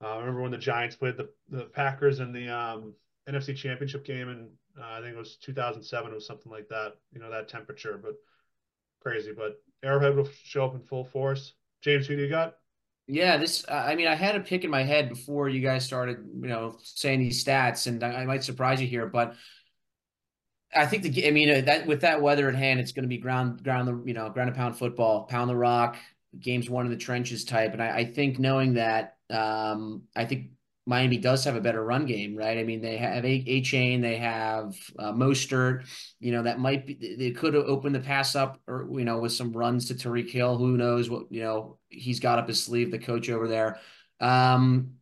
Uh, 0.03 0.15
I 0.15 0.19
remember 0.21 0.41
when 0.41 0.51
the 0.51 0.57
Giants 0.57 0.97
played 0.97 1.19
the, 1.19 1.29
the 1.51 1.65
Packers 1.65 2.19
in 2.19 2.33
the 2.33 2.49
um, 2.49 2.95
NFC 3.29 3.55
Championship 3.55 4.07
game, 4.07 4.31
and 4.31 4.49
uh, 4.81 4.99
I 4.99 5.01
think 5.03 5.15
it 5.15 5.19
was 5.19 5.37
2007 5.37 6.13
or 6.13 6.21
something 6.21 6.51
like 6.51 6.67
that. 6.71 6.95
You 7.13 7.21
know 7.21 7.31
that 7.31 7.51
temperature, 7.51 8.01
but 8.03 8.15
crazy, 9.03 9.33
but 9.37 9.63
Arrowhead 9.83 10.17
will 10.17 10.29
show 10.45 10.65
up 10.65 10.75
in 10.75 10.81
full 10.81 11.05
force. 11.05 11.53
James, 11.83 12.07
who 12.07 12.17
do 12.17 12.23
you 12.23 12.31
got? 12.31 12.55
Yeah, 13.07 13.37
this. 13.37 13.67
I 13.69 13.95
mean, 13.95 14.07
I 14.07 14.15
had 14.15 14.35
a 14.35 14.41
pick 14.41 14.65
in 14.65 14.71
my 14.71 14.83
head 14.83 15.11
before 15.11 15.51
you 15.51 15.61
guys 15.61 15.85
started, 15.85 16.25
you 16.41 16.49
know, 16.49 16.79
saying 16.83 17.21
these 17.21 17.45
stats, 17.45 17.87
and 17.87 18.03
I, 18.03 18.23
I 18.23 18.25
might 18.25 18.45
surprise 18.45 18.81
you 18.81 18.87
here, 18.87 19.07
but 19.07 19.35
I 20.75 20.87
think 20.87 21.03
the. 21.03 21.29
I 21.29 21.31
mean, 21.31 21.51
uh, 21.51 21.61
that 21.67 21.87
with 21.87 22.01
that 22.01 22.23
weather 22.23 22.49
at 22.49 22.55
hand, 22.55 22.81
it's 22.81 22.93
going 22.93 23.05
to 23.05 23.09
be 23.09 23.19
ground, 23.19 23.63
ground 23.63 23.89
the, 23.89 24.03
you 24.07 24.15
know, 24.15 24.31
ground 24.31 24.49
and 24.49 24.57
pound 24.57 24.79
football, 24.79 25.25
pound 25.25 25.51
the 25.51 25.57
rock, 25.57 25.97
games 26.40 26.70
one 26.70 26.87
in 26.87 26.92
the 26.92 26.99
trenches 26.99 27.44
type, 27.44 27.73
and 27.73 27.83
I, 27.83 27.99
I 27.99 28.05
think 28.05 28.38
knowing 28.38 28.75
that, 28.75 29.16
um, 29.31 30.03
I 30.14 30.25
think 30.25 30.51
Miami 30.87 31.16
does 31.16 31.44
have 31.44 31.57
a 31.57 31.61
better 31.61 31.83
run 31.83 32.05
game, 32.05 32.37
right? 32.37 32.59
I 32.59 32.62
mean, 32.62 32.83
they 32.83 32.99
have 32.99 33.25
a, 33.25 33.44
Achane, 33.44 34.03
they 34.03 34.16
have 34.16 34.77
uh, 34.99 35.12
Mostert. 35.12 35.87
You 36.20 36.33
know, 36.33 36.42
that 36.42 36.59
might 36.59 36.87
be 36.87 37.16
they 37.18 37.31
could 37.31 37.55
opened 37.55 37.94
the 37.94 38.01
pass 38.01 38.35
up, 38.35 38.61
or 38.66 38.87
you 38.92 39.05
know, 39.05 39.18
with 39.18 39.33
some 39.33 39.53
runs 39.53 39.87
to 39.88 39.94
Tyreek 39.94 40.31
Hill. 40.31 40.59
Who 40.59 40.77
knows 40.77 41.09
what 41.09 41.31
you 41.31 41.42
know 41.42 41.79
he's 41.88 42.20
got 42.20 42.38
up 42.38 42.49
his 42.49 42.62
sleeve, 42.62 42.90
the 42.90 42.99
coach 42.99 43.31
over 43.31 43.49
there. 43.49 43.79
Um, 44.20 44.94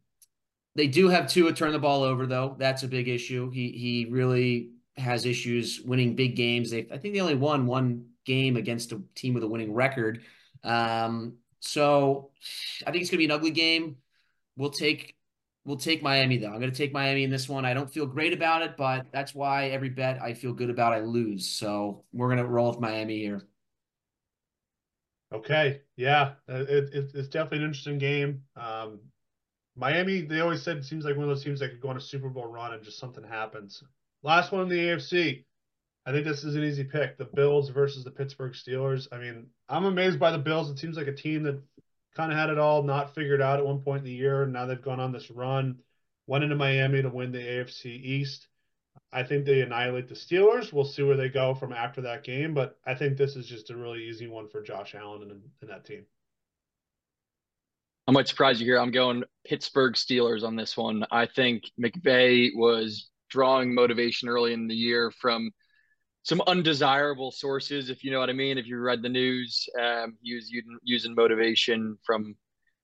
they 0.74 0.86
do 0.86 1.08
have 1.08 1.28
Tua 1.28 1.52
turn 1.52 1.72
the 1.72 1.78
ball 1.78 2.02
over 2.02 2.26
though. 2.26 2.56
That's 2.58 2.84
a 2.84 2.88
big 2.88 3.08
issue. 3.08 3.50
He 3.50 3.72
he 3.72 4.06
really 4.10 4.70
has 4.96 5.26
issues 5.26 5.80
winning 5.80 6.14
big 6.14 6.36
games. 6.36 6.70
They 6.70 6.86
I 6.92 6.98
think 6.98 7.14
they 7.14 7.20
only 7.20 7.34
won 7.34 7.66
one 7.66 8.06
game 8.24 8.56
against 8.56 8.92
a 8.92 9.02
team 9.14 9.34
with 9.34 9.42
a 9.42 9.48
winning 9.48 9.74
record. 9.74 10.22
Um, 10.64 11.38
so 11.60 12.30
I 12.86 12.90
think 12.90 13.02
it's 13.02 13.10
gonna 13.10 13.18
be 13.18 13.26
an 13.26 13.30
ugly 13.30 13.50
game. 13.50 13.96
We'll 14.56 14.70
take 14.70 15.16
We'll 15.64 15.76
take 15.76 16.02
Miami 16.02 16.38
though. 16.38 16.48
I'm 16.48 16.58
to 16.72 16.76
take 16.76 16.92
Miami 16.92 17.22
in 17.22 17.30
this 17.30 17.48
one. 17.48 17.64
I 17.64 17.72
don't 17.72 17.88
feel 17.88 18.06
great 18.06 18.32
about 18.32 18.62
it, 18.62 18.76
but 18.76 19.06
that's 19.12 19.32
why 19.32 19.68
every 19.68 19.90
bet 19.90 20.20
I 20.20 20.34
feel 20.34 20.52
good 20.52 20.70
about, 20.70 20.92
I 20.92 21.00
lose. 21.00 21.48
So 21.48 22.04
we're 22.12 22.26
to 22.38 22.46
roll 22.46 22.70
with 22.70 22.80
Miami 22.80 23.18
here. 23.18 23.42
Okay, 25.32 25.80
yeah, 25.96 26.32
it, 26.48 26.92
it, 26.92 27.10
it's 27.14 27.28
definitely 27.28 27.58
an 27.58 27.64
interesting 27.64 27.98
game. 27.98 28.42
Um, 28.56 29.00
Miami, 29.76 30.22
they 30.22 30.40
always 30.40 30.62
said 30.62 30.76
it 30.76 30.84
seems 30.84 31.04
like 31.04 31.16
one 31.16 31.24
of 31.24 31.30
those 31.30 31.44
teams 31.44 31.60
that 31.60 31.70
could 31.70 31.80
go 31.80 31.88
on 31.88 31.96
a 31.96 32.00
Super 32.00 32.28
Bowl 32.28 32.46
run 32.46 32.74
and 32.74 32.82
just 32.82 32.98
something 32.98 33.24
happens. 33.24 33.82
Last 34.22 34.52
one 34.52 34.62
in 34.62 34.68
the 34.68 34.78
AFC. 34.78 35.44
I 36.04 36.12
think 36.12 36.24
this 36.24 36.42
is 36.42 36.56
an 36.56 36.64
easy 36.64 36.84
pick. 36.84 37.16
The 37.16 37.24
Bills 37.24 37.68
versus 37.70 38.02
the 38.02 38.10
Pittsburgh 38.10 38.52
Steelers. 38.52 39.06
I 39.12 39.18
mean, 39.18 39.46
I'm 39.68 39.84
amazed 39.84 40.18
by 40.18 40.32
the 40.32 40.38
Bills. 40.38 40.68
It 40.70 40.78
seems 40.78 40.96
like 40.96 41.06
a 41.06 41.14
team 41.14 41.44
that 41.44 41.62
kind 42.16 42.32
of 42.32 42.38
had 42.38 42.50
it 42.50 42.58
all 42.58 42.82
not 42.82 43.14
figured 43.14 43.40
out 43.40 43.58
at 43.58 43.66
one 43.66 43.80
point 43.80 44.00
in 44.00 44.04
the 44.04 44.12
year. 44.12 44.44
Now 44.46 44.66
they've 44.66 44.82
gone 44.82 45.00
on 45.00 45.12
this 45.12 45.30
run, 45.30 45.78
went 46.26 46.44
into 46.44 46.56
Miami 46.56 47.02
to 47.02 47.08
win 47.08 47.32
the 47.32 47.38
AFC 47.38 47.86
East. 47.86 48.48
I 49.12 49.22
think 49.22 49.44
they 49.44 49.60
annihilate 49.60 50.08
the 50.08 50.14
Steelers. 50.14 50.72
We'll 50.72 50.84
see 50.84 51.02
where 51.02 51.16
they 51.16 51.28
go 51.28 51.54
from 51.54 51.72
after 51.72 52.00
that 52.02 52.24
game, 52.24 52.54
but 52.54 52.78
I 52.86 52.94
think 52.94 53.16
this 53.16 53.36
is 53.36 53.46
just 53.46 53.70
a 53.70 53.76
really 53.76 54.04
easy 54.04 54.26
one 54.26 54.48
for 54.48 54.62
Josh 54.62 54.94
Allen 54.94 55.22
and, 55.22 55.42
and 55.60 55.70
that 55.70 55.84
team. 55.84 56.04
I 58.08 58.12
might 58.12 58.28
surprise 58.28 58.60
you 58.60 58.66
here. 58.66 58.80
I'm 58.80 58.90
going 58.90 59.22
Pittsburgh 59.46 59.94
Steelers 59.94 60.42
on 60.42 60.56
this 60.56 60.76
one. 60.76 61.06
I 61.10 61.26
think 61.26 61.64
McVay 61.80 62.50
was 62.54 63.08
drawing 63.30 63.74
motivation 63.74 64.28
early 64.28 64.52
in 64.52 64.66
the 64.66 64.74
year 64.74 65.10
from 65.10 65.50
some 66.22 66.40
undesirable 66.46 67.32
sources, 67.32 67.90
if 67.90 68.04
you 68.04 68.10
know 68.10 68.20
what 68.20 68.30
I 68.30 68.34
mean. 68.34 68.58
If 68.58 68.66
you 68.66 68.78
read 68.78 69.02
the 69.02 69.08
news, 69.08 69.66
um, 69.80 70.16
was 70.22 70.50
using, 70.84 71.14
motivation 71.14 71.96
from 72.04 72.36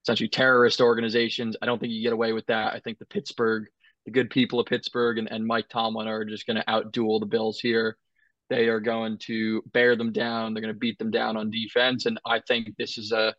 essentially 0.05 0.29
terrorist 0.29 0.81
organizations. 0.81 1.57
I 1.63 1.67
don't 1.67 1.79
think 1.79 1.93
you 1.93 2.03
get 2.03 2.13
away 2.13 2.33
with 2.33 2.47
that. 2.47 2.75
I 2.75 2.81
think 2.81 2.99
the 2.99 3.07
Pittsburgh, 3.07 3.67
the 4.07 4.11
good 4.11 4.31
people 4.31 4.59
of 4.59 4.67
Pittsburgh 4.67 5.19
and, 5.19 5.31
and 5.31 5.47
Mike 5.47 5.69
Tomlin 5.69 6.09
are 6.09 6.25
just 6.25 6.47
going 6.47 6.57
to 6.57 6.65
outduel 6.65 7.21
the 7.21 7.27
Bills 7.27 7.61
here. 7.61 7.97
They 8.51 8.69
are 8.69 8.81
going 8.81 9.19
to 9.27 9.63
bear 9.73 9.95
them 9.95 10.13
down. 10.13 10.55
They're 10.55 10.63
going 10.63 10.75
to 10.75 10.79
beat 10.79 10.99
them 10.99 11.11
down 11.11 11.37
on 11.37 11.51
defense. 11.51 12.07
And 12.07 12.19
I 12.27 12.41
think 12.41 12.75
this 12.77 12.99
is 12.99 13.13
a, 13.13 13.35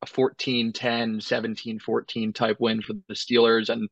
a 0.00 0.06
14 0.06 0.72
10, 0.72 1.20
17 1.20 1.78
14 1.78 2.32
type 2.32 2.56
win 2.60 2.80
for 2.80 2.92
the 2.92 3.14
Steelers. 3.14 3.68
And 3.68 3.88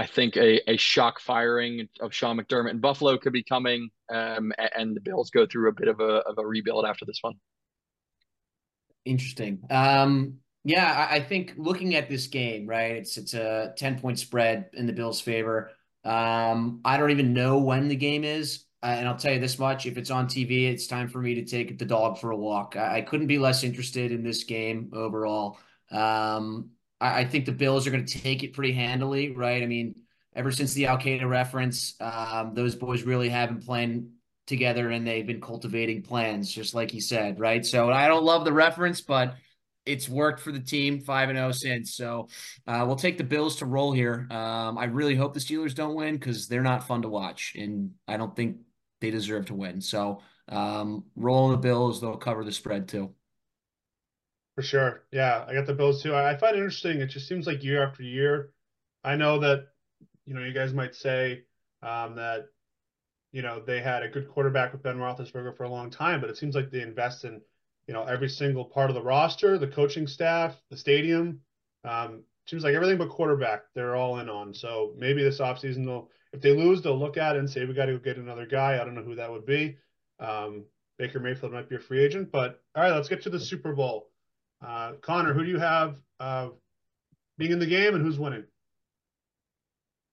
I 0.00 0.06
think 0.06 0.38
a, 0.38 0.62
a 0.66 0.78
shock 0.78 1.20
firing 1.20 1.86
of 2.00 2.14
Sean 2.14 2.38
McDermott 2.38 2.70
in 2.70 2.78
Buffalo 2.78 3.18
could 3.18 3.34
be 3.34 3.42
coming, 3.42 3.90
um, 4.10 4.50
and 4.74 4.96
the 4.96 5.00
Bills 5.02 5.28
go 5.28 5.44
through 5.44 5.68
a 5.68 5.72
bit 5.72 5.88
of 5.88 6.00
a 6.00 6.22
of 6.26 6.38
a 6.38 6.46
rebuild 6.46 6.86
after 6.86 7.04
this 7.04 7.18
one. 7.20 7.34
Interesting. 9.04 9.60
Um, 9.68 10.38
yeah, 10.64 10.90
I, 10.90 11.16
I 11.16 11.20
think 11.20 11.52
looking 11.58 11.96
at 11.96 12.08
this 12.08 12.28
game, 12.28 12.66
right? 12.66 12.92
It's 12.92 13.18
it's 13.18 13.34
a 13.34 13.74
ten 13.76 14.00
point 14.00 14.18
spread 14.18 14.70
in 14.72 14.86
the 14.86 14.94
Bills' 14.94 15.20
favor. 15.20 15.70
Um, 16.02 16.80
I 16.82 16.96
don't 16.96 17.10
even 17.10 17.34
know 17.34 17.58
when 17.58 17.88
the 17.88 17.96
game 17.96 18.24
is, 18.24 18.64
uh, 18.82 18.86
and 18.86 19.06
I'll 19.06 19.18
tell 19.18 19.34
you 19.34 19.38
this 19.38 19.58
much: 19.58 19.84
if 19.84 19.98
it's 19.98 20.10
on 20.10 20.28
TV, 20.28 20.70
it's 20.72 20.86
time 20.86 21.08
for 21.08 21.20
me 21.20 21.34
to 21.34 21.44
take 21.44 21.78
the 21.78 21.84
dog 21.84 22.18
for 22.18 22.30
a 22.30 22.36
walk. 22.36 22.74
I, 22.74 22.96
I 22.96 23.00
couldn't 23.02 23.26
be 23.26 23.38
less 23.38 23.64
interested 23.64 24.12
in 24.12 24.22
this 24.22 24.44
game 24.44 24.92
overall. 24.94 25.58
Um, 25.90 26.70
I, 27.00 27.20
I 27.20 27.24
think 27.24 27.46
the 27.46 27.52
Bills 27.52 27.86
are 27.86 27.90
going 27.90 28.04
to 28.04 28.18
take 28.18 28.42
it 28.42 28.52
pretty 28.52 28.72
handily, 28.72 29.32
right? 29.32 29.62
I 29.62 29.66
mean, 29.66 29.94
ever 30.34 30.52
since 30.52 30.74
the 30.74 30.86
Al 30.86 30.98
Qaeda 30.98 31.28
reference, 31.28 31.94
um, 32.00 32.54
those 32.54 32.74
boys 32.74 33.02
really 33.02 33.28
have 33.28 33.48
been 33.48 33.60
playing 33.60 34.12
together 34.46 34.90
and 34.90 35.06
they've 35.06 35.26
been 35.26 35.40
cultivating 35.40 36.02
plans, 36.02 36.52
just 36.52 36.74
like 36.74 36.90
he 36.90 37.00
said, 37.00 37.38
right? 37.38 37.64
So 37.64 37.90
I 37.90 38.08
don't 38.08 38.24
love 38.24 38.44
the 38.44 38.52
reference, 38.52 39.00
but 39.00 39.34
it's 39.86 40.08
worked 40.08 40.40
for 40.40 40.52
the 40.52 40.60
team 40.60 41.00
five 41.00 41.28
and 41.30 41.38
zero 41.38 41.48
oh 41.48 41.52
since. 41.52 41.94
So 41.94 42.28
uh, 42.66 42.84
we'll 42.86 42.96
take 42.96 43.18
the 43.18 43.24
Bills 43.24 43.56
to 43.56 43.66
roll 43.66 43.92
here. 43.92 44.26
Um, 44.30 44.76
I 44.76 44.84
really 44.84 45.14
hope 45.14 45.34
the 45.34 45.40
Steelers 45.40 45.74
don't 45.74 45.94
win 45.94 46.14
because 46.14 46.48
they're 46.48 46.62
not 46.62 46.86
fun 46.86 47.02
to 47.02 47.08
watch, 47.08 47.54
and 47.56 47.92
I 48.06 48.16
don't 48.16 48.34
think 48.36 48.58
they 49.00 49.10
deserve 49.10 49.46
to 49.46 49.54
win. 49.54 49.80
So 49.80 50.20
um, 50.48 51.04
rolling 51.16 51.52
the 51.52 51.58
Bills, 51.58 52.00
they'll 52.00 52.16
cover 52.16 52.44
the 52.44 52.52
spread 52.52 52.88
too. 52.88 53.14
For 54.56 54.62
sure. 54.62 55.04
Yeah, 55.12 55.44
I 55.46 55.54
got 55.54 55.66
the 55.66 55.74
Bills 55.74 56.02
too. 56.02 56.14
I, 56.14 56.36
find 56.36 56.54
it 56.54 56.58
interesting. 56.58 57.00
It 57.00 57.06
just 57.06 57.28
seems 57.28 57.46
like 57.46 57.62
year 57.62 57.82
after 57.82 58.02
year. 58.02 58.50
I 59.04 59.16
know 59.16 59.38
that, 59.40 59.68
you 60.26 60.34
know, 60.34 60.44
you 60.44 60.52
guys 60.52 60.74
might 60.74 60.94
say 60.94 61.44
um, 61.82 62.16
that, 62.16 62.46
you 63.32 63.42
know, 63.42 63.60
they 63.60 63.80
had 63.80 64.02
a 64.02 64.08
good 64.08 64.28
quarterback 64.28 64.72
with 64.72 64.82
Ben 64.82 64.98
Roethlisberger 64.98 65.56
for 65.56 65.64
a 65.64 65.70
long 65.70 65.90
time, 65.90 66.20
but 66.20 66.30
it 66.30 66.36
seems 66.36 66.54
like 66.54 66.70
they 66.70 66.82
invest 66.82 67.24
in, 67.24 67.40
you 67.86 67.94
know, 67.94 68.04
every 68.04 68.28
single 68.28 68.64
part 68.64 68.90
of 68.90 68.94
the 68.94 69.02
roster, 69.02 69.56
the 69.56 69.68
coaching 69.68 70.06
staff, 70.06 70.56
the 70.68 70.76
stadium. 70.76 71.40
Um, 71.84 72.24
seems 72.46 72.64
like 72.64 72.74
everything 72.74 72.98
but 72.98 73.08
quarterback 73.08 73.62
they're 73.74 73.96
all 73.96 74.18
in 74.18 74.28
on. 74.28 74.52
So 74.52 74.92
maybe 74.98 75.22
this 75.22 75.40
offseason 75.40 75.86
they'll, 75.86 76.10
if 76.32 76.40
they 76.40 76.54
lose, 76.54 76.82
they'll 76.82 76.98
look 76.98 77.16
at 77.16 77.36
it 77.36 77.38
and 77.38 77.48
say 77.48 77.64
we 77.64 77.74
got 77.74 77.86
to 77.86 77.92
go 77.92 77.98
get 77.98 78.16
another 78.18 78.46
guy. 78.46 78.74
I 78.74 78.84
don't 78.84 78.94
know 78.94 79.02
who 79.02 79.14
that 79.16 79.30
would 79.30 79.46
be. 79.46 79.78
Um, 80.18 80.64
Baker 80.98 81.18
Mayfield 81.18 81.52
might 81.52 81.68
be 81.68 81.76
a 81.76 81.80
free 81.80 82.04
agent, 82.04 82.30
but 82.30 82.62
all 82.74 82.82
right, 82.82 82.92
let's 82.92 83.08
get 83.08 83.22
to 83.22 83.30
the 83.30 83.40
Super 83.40 83.72
Bowl. 83.72 84.09
Uh, 84.64 84.92
Connor, 85.00 85.32
who 85.32 85.44
do 85.44 85.50
you 85.50 85.58
have 85.58 85.96
uh, 86.18 86.48
being 87.38 87.52
in 87.52 87.58
the 87.58 87.66
game 87.66 87.94
and 87.94 88.04
who's 88.04 88.18
winning? 88.18 88.44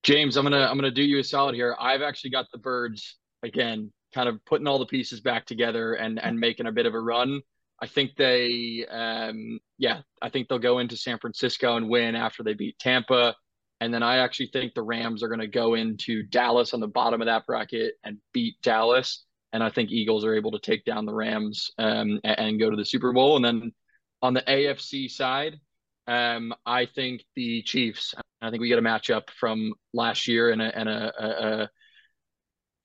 James, 0.03 0.37
I'm 0.37 0.45
gonna 0.45 0.65
I'm 0.65 0.77
gonna 0.77 0.91
do 0.91 1.03
you 1.03 1.19
a 1.19 1.23
solid 1.23 1.55
here. 1.55 1.75
I've 1.79 2.01
actually 2.01 2.29
got 2.29 2.45
the 2.51 2.57
birds 2.57 3.17
again, 3.43 3.91
kind 4.13 4.29
of 4.29 4.43
putting 4.45 4.67
all 4.67 4.79
the 4.79 4.85
pieces 4.85 5.19
back 5.19 5.45
together 5.45 5.95
and 5.95 6.17
and 6.23 6.39
making 6.39 6.67
a 6.67 6.71
bit 6.71 6.85
of 6.85 6.93
a 6.93 6.99
run. 6.99 7.41
I 7.79 7.87
think 7.87 8.15
they, 8.15 8.85
um, 8.89 9.59
yeah, 9.77 10.01
I 10.21 10.29
think 10.29 10.47
they'll 10.47 10.57
go 10.57 10.79
into 10.79 10.97
San 10.97 11.19
Francisco 11.19 11.77
and 11.77 11.89
win 11.89 12.15
after 12.15 12.43
they 12.43 12.53
beat 12.53 12.79
Tampa. 12.79 13.35
And 13.79 13.93
then 13.93 14.01
I 14.01 14.17
actually 14.17 14.49
think 14.51 14.73
the 14.73 14.81
Rams 14.81 15.21
are 15.21 15.27
going 15.27 15.41
to 15.41 15.47
go 15.47 15.75
into 15.75 16.23
Dallas 16.23 16.73
on 16.73 16.79
the 16.79 16.87
bottom 16.87 17.21
of 17.21 17.27
that 17.27 17.45
bracket 17.45 17.93
and 18.03 18.17
beat 18.33 18.55
Dallas. 18.63 19.23
And 19.53 19.63
I 19.63 19.69
think 19.69 19.91
Eagles 19.91 20.25
are 20.25 20.33
able 20.33 20.51
to 20.51 20.59
take 20.59 20.85
down 20.85 21.05
the 21.05 21.13
Rams 21.13 21.69
um, 21.77 22.19
and, 22.23 22.39
and, 22.39 22.59
go 22.59 22.71
to 22.71 22.75
the 22.75 22.83
Super 22.83 23.13
Bowl. 23.13 23.35
And 23.35 23.45
then 23.45 23.71
on 24.21 24.33
the 24.33 24.41
AFC 24.41 25.09
side, 25.09 25.59
um, 26.07 26.53
I 26.65 26.85
think 26.85 27.23
the 27.35 27.61
Chiefs. 27.63 28.15
I 28.41 28.49
think 28.49 28.61
we 28.61 28.69
get 28.69 28.79
a 28.79 28.83
matchup 28.83 29.29
from 29.31 29.73
last 29.93 30.27
year 30.27 30.51
and 30.51 30.61
a, 30.61 30.77
and 30.77 30.87
a, 30.87 31.13
a, 31.19 31.63
a 31.63 31.69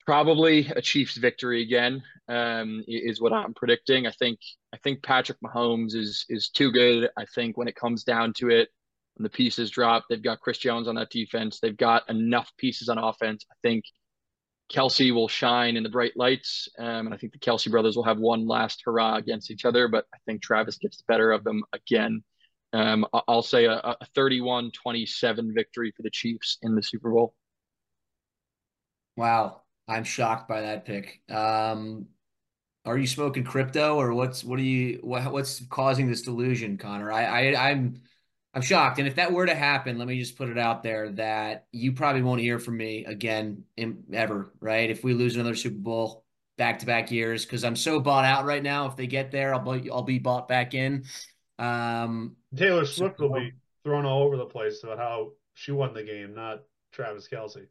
probably 0.05 0.71
a 0.75 0.81
Chiefs 0.81 1.17
victory 1.17 1.61
again. 1.61 2.03
Um, 2.27 2.83
is 2.87 3.21
what 3.21 3.33
I'm 3.33 3.53
predicting. 3.53 4.07
I 4.07 4.11
think 4.11 4.39
I 4.73 4.77
think 4.77 5.03
Patrick 5.03 5.39
Mahomes 5.43 5.95
is 5.95 6.25
is 6.29 6.49
too 6.49 6.71
good. 6.71 7.09
I 7.17 7.25
think 7.33 7.57
when 7.57 7.67
it 7.67 7.75
comes 7.75 8.03
down 8.03 8.33
to 8.37 8.49
it, 8.49 8.69
when 9.15 9.23
the 9.23 9.29
pieces 9.29 9.69
drop, 9.69 10.05
they've 10.09 10.21
got 10.23 10.39
Chris 10.39 10.57
Jones 10.57 10.87
on 10.87 10.95
that 10.95 11.09
defense. 11.09 11.59
They've 11.59 11.75
got 11.75 12.09
enough 12.09 12.51
pieces 12.57 12.89
on 12.89 12.97
offense. 12.97 13.45
I 13.51 13.55
think 13.61 13.85
Kelce 14.73 15.13
will 15.13 15.27
shine 15.27 15.77
in 15.77 15.83
the 15.83 15.89
bright 15.89 16.17
lights. 16.17 16.67
Um, 16.79 17.05
and 17.05 17.13
I 17.13 17.17
think 17.17 17.33
the 17.33 17.39
Kelce 17.39 17.69
brothers 17.69 17.95
will 17.95 18.03
have 18.03 18.17
one 18.17 18.47
last 18.47 18.81
hurrah 18.83 19.15
against 19.15 19.51
each 19.51 19.65
other, 19.65 19.87
but 19.87 20.05
I 20.13 20.17
think 20.25 20.41
Travis 20.41 20.77
gets 20.77 20.97
the 20.97 21.03
better 21.07 21.31
of 21.31 21.43
them 21.43 21.63
again. 21.73 22.23
Um, 22.73 23.05
I'll 23.27 23.43
say 23.43 23.65
a, 23.65 23.75
a 23.75 24.05
31 24.15 24.71
27 24.71 25.53
victory 25.53 25.93
for 25.95 26.01
the 26.01 26.09
Chiefs 26.09 26.57
in 26.63 26.75
the 26.75 26.81
Super 26.81 27.11
Bowl. 27.11 27.35
Wow. 29.15 29.61
I'm 29.87 30.03
shocked 30.03 30.49
by 30.49 30.61
that 30.61 30.85
pick. 30.85 31.21
Um, 31.29 32.07
are 32.85 32.97
you 32.97 33.05
smoking 33.05 33.43
crypto 33.43 33.95
or 33.95 34.13
what's, 34.13 34.43
what 34.43 34.57
are 34.57 34.63
you, 34.63 34.99
what, 35.03 35.31
what's 35.31 35.63
causing 35.67 36.07
this 36.07 36.23
delusion, 36.23 36.77
Conor? 36.77 37.11
I, 37.11 37.25
I, 37.25 37.69
I'm, 37.69 38.01
I'm 38.53 38.61
shocked. 38.61 38.99
And 38.99 39.07
if 39.07 39.15
that 39.15 39.31
were 39.31 39.45
to 39.45 39.55
happen, 39.55 39.97
let 39.97 40.07
me 40.07 40.19
just 40.19 40.37
put 40.37 40.49
it 40.49 40.57
out 40.57 40.83
there 40.83 41.09
that 41.13 41.65
you 41.71 41.91
probably 41.93 42.21
won't 42.21 42.41
hear 42.41 42.59
from 42.59 42.77
me 42.77 43.03
again 43.05 43.63
in, 43.77 44.03
ever, 44.13 44.53
right? 44.59 44.89
If 44.89 45.03
we 45.03 45.13
lose 45.13 45.35
another 45.35 45.55
Super 45.55 45.79
Bowl, 45.79 46.23
back 46.57 46.79
to 46.79 46.85
back 46.85 47.11
years 47.11 47.45
because 47.45 47.63
I'm 47.63 47.75
so 47.75 47.99
bought 47.99 48.25
out 48.25 48.45
right 48.45 48.61
now. 48.61 48.85
If 48.85 48.95
they 48.95 49.07
get 49.07 49.31
there, 49.31 49.53
I'll 49.53 49.79
be 49.79 49.89
I'll 49.89 50.03
be 50.03 50.19
bought 50.19 50.47
back 50.47 50.73
in. 50.73 51.05
Um, 51.59 52.35
Taylor 52.55 52.85
Swift 52.85 53.19
so, 53.19 53.27
will 53.27 53.39
be 53.39 53.53
thrown 53.83 54.05
all 54.05 54.23
over 54.23 54.37
the 54.37 54.45
place 54.45 54.83
about 54.83 54.97
how 54.97 55.31
she 55.53 55.71
won 55.71 55.93
the 55.93 56.03
game, 56.03 56.33
not 56.33 56.61
Travis 56.91 57.27
Kelce. 57.27 57.67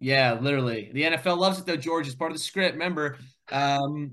Yeah, 0.00 0.38
literally. 0.40 0.90
The 0.92 1.02
NFL 1.02 1.38
loves 1.38 1.58
it 1.58 1.66
though, 1.66 1.76
George. 1.76 2.06
It's 2.06 2.16
part 2.16 2.30
of 2.30 2.38
the 2.38 2.42
script. 2.42 2.74
Remember. 2.74 3.18
Um, 3.50 4.12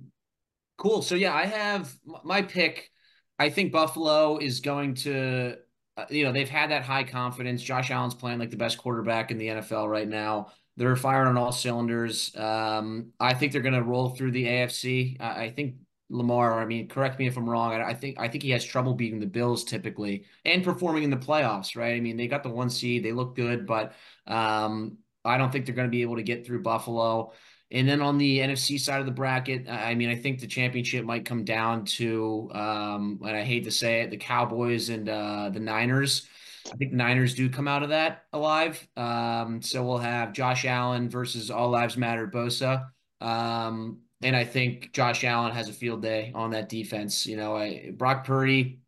cool. 0.78 1.02
So 1.02 1.16
yeah, 1.16 1.34
I 1.34 1.46
have 1.46 1.94
my 2.24 2.42
pick. 2.42 2.90
I 3.38 3.50
think 3.50 3.72
Buffalo 3.72 4.38
is 4.38 4.62
going 4.62 4.96
to, 4.96 5.58
uh, 5.98 6.06
you 6.10 6.24
know, 6.24 6.32
they've 6.32 6.50
had 6.50 6.72
that 6.72 6.84
high 6.84 7.04
confidence. 7.04 7.62
Josh 7.62 7.92
Allen's 7.92 8.16
playing 8.16 8.40
like 8.40 8.52
the 8.52 8.58
best 8.58 8.78
quarterback 8.78 9.32
in 9.32 9.38
the 9.38 9.48
NFL 9.48 9.90
right 9.90 10.08
now. 10.08 10.52
They're 10.78 10.96
firing 10.96 11.30
on 11.30 11.38
all 11.38 11.54
cylinders. 11.54 12.36
Um, 12.36 13.12
I 13.20 13.34
think 13.34 13.54
they're 13.54 13.62
going 13.62 13.76
to 13.76 13.84
roll 13.84 14.10
through 14.10 14.32
the 14.32 14.46
AFC. 14.46 15.22
I, 15.22 15.46
I 15.46 15.52
think 15.52 15.76
Lamar. 16.10 16.62
I 16.62 16.66
mean, 16.66 16.88
correct 16.88 17.18
me 17.18 17.28
if 17.28 17.38
I'm 17.38 17.50
wrong. 17.50 17.74
I, 17.74 17.90
I, 17.90 17.94
think 17.94 18.20
I 18.20 18.28
think 18.28 18.44
he 18.44 18.52
has 18.52 18.66
trouble 18.66 18.94
beating 18.94 19.20
the 19.20 19.26
Bills 19.26 19.64
typically 19.64 20.26
and 20.44 20.64
performing 20.64 21.04
in 21.04 21.10
the 21.10 21.18
playoffs. 21.18 21.78
Right? 21.78 21.96
I 21.96 22.00
mean, 22.02 22.18
they 22.18 22.28
got 22.28 22.44
the 22.44 22.50
one 22.50 22.70
seed. 22.70 23.04
They 23.04 23.14
look 23.14 23.36
good, 23.36 23.66
but 23.66 23.94
um, 24.28 24.98
I 25.24 25.38
don't 25.38 25.52
think 25.52 25.66
they're 25.66 25.76
going 25.76 25.88
to 25.88 25.92
be 25.92 26.02
able 26.02 26.18
to 26.18 26.24
get 26.24 26.46
through 26.46 26.62
Buffalo. 26.62 27.32
And 27.72 27.90
then 27.90 28.02
on 28.02 28.18
the 28.18 28.40
NFC 28.40 28.80
side 28.80 29.00
of 29.00 29.06
the 29.06 29.12
bracket, 29.12 29.68
I 29.68 29.96
mean, 29.96 30.10
I 30.10 30.16
think 30.16 30.40
the 30.40 30.48
championship 30.48 31.04
might 31.04 31.26
come 31.26 31.44
down 31.44 31.86
to, 31.86 32.50
um, 32.54 33.20
and 33.26 33.36
I 33.36 33.44
hate 33.44 33.64
to 33.64 33.72
say 33.72 34.02
it, 34.02 34.12
the 34.12 34.18
Cowboys 34.18 34.90
and 34.90 35.10
uh, 35.10 35.50
the 35.52 35.60
Niners. 35.60 36.28
I 36.72 36.76
think 36.76 36.94
Niners 36.94 37.34
do 37.34 37.50
come 37.50 37.68
out 37.68 37.84
of 37.84 37.90
that 37.90 38.24
alive. 38.34 38.88
Um, 38.96 39.62
so 39.62 39.84
we'll 39.84 39.98
have 39.98 40.34
Josh 40.34 40.66
Allen 40.66 41.10
versus 41.10 41.50
All 41.50 41.70
Lives 41.70 41.98
Matter 41.98 42.28
Bosa. 42.28 42.88
Um, 43.22 44.00
and 44.22 44.36
I 44.36 44.44
think 44.44 44.92
Josh 44.94 45.24
Allen 45.24 45.52
has 45.52 45.70
a 45.70 45.74
field 45.74 46.02
day 46.02 46.32
on 46.34 46.52
that 46.52 46.70
defense. 46.70 47.26
You 47.26 47.38
know, 47.38 47.56
I, 47.56 47.92
Brock 47.96 48.26
Purdy 48.26 48.80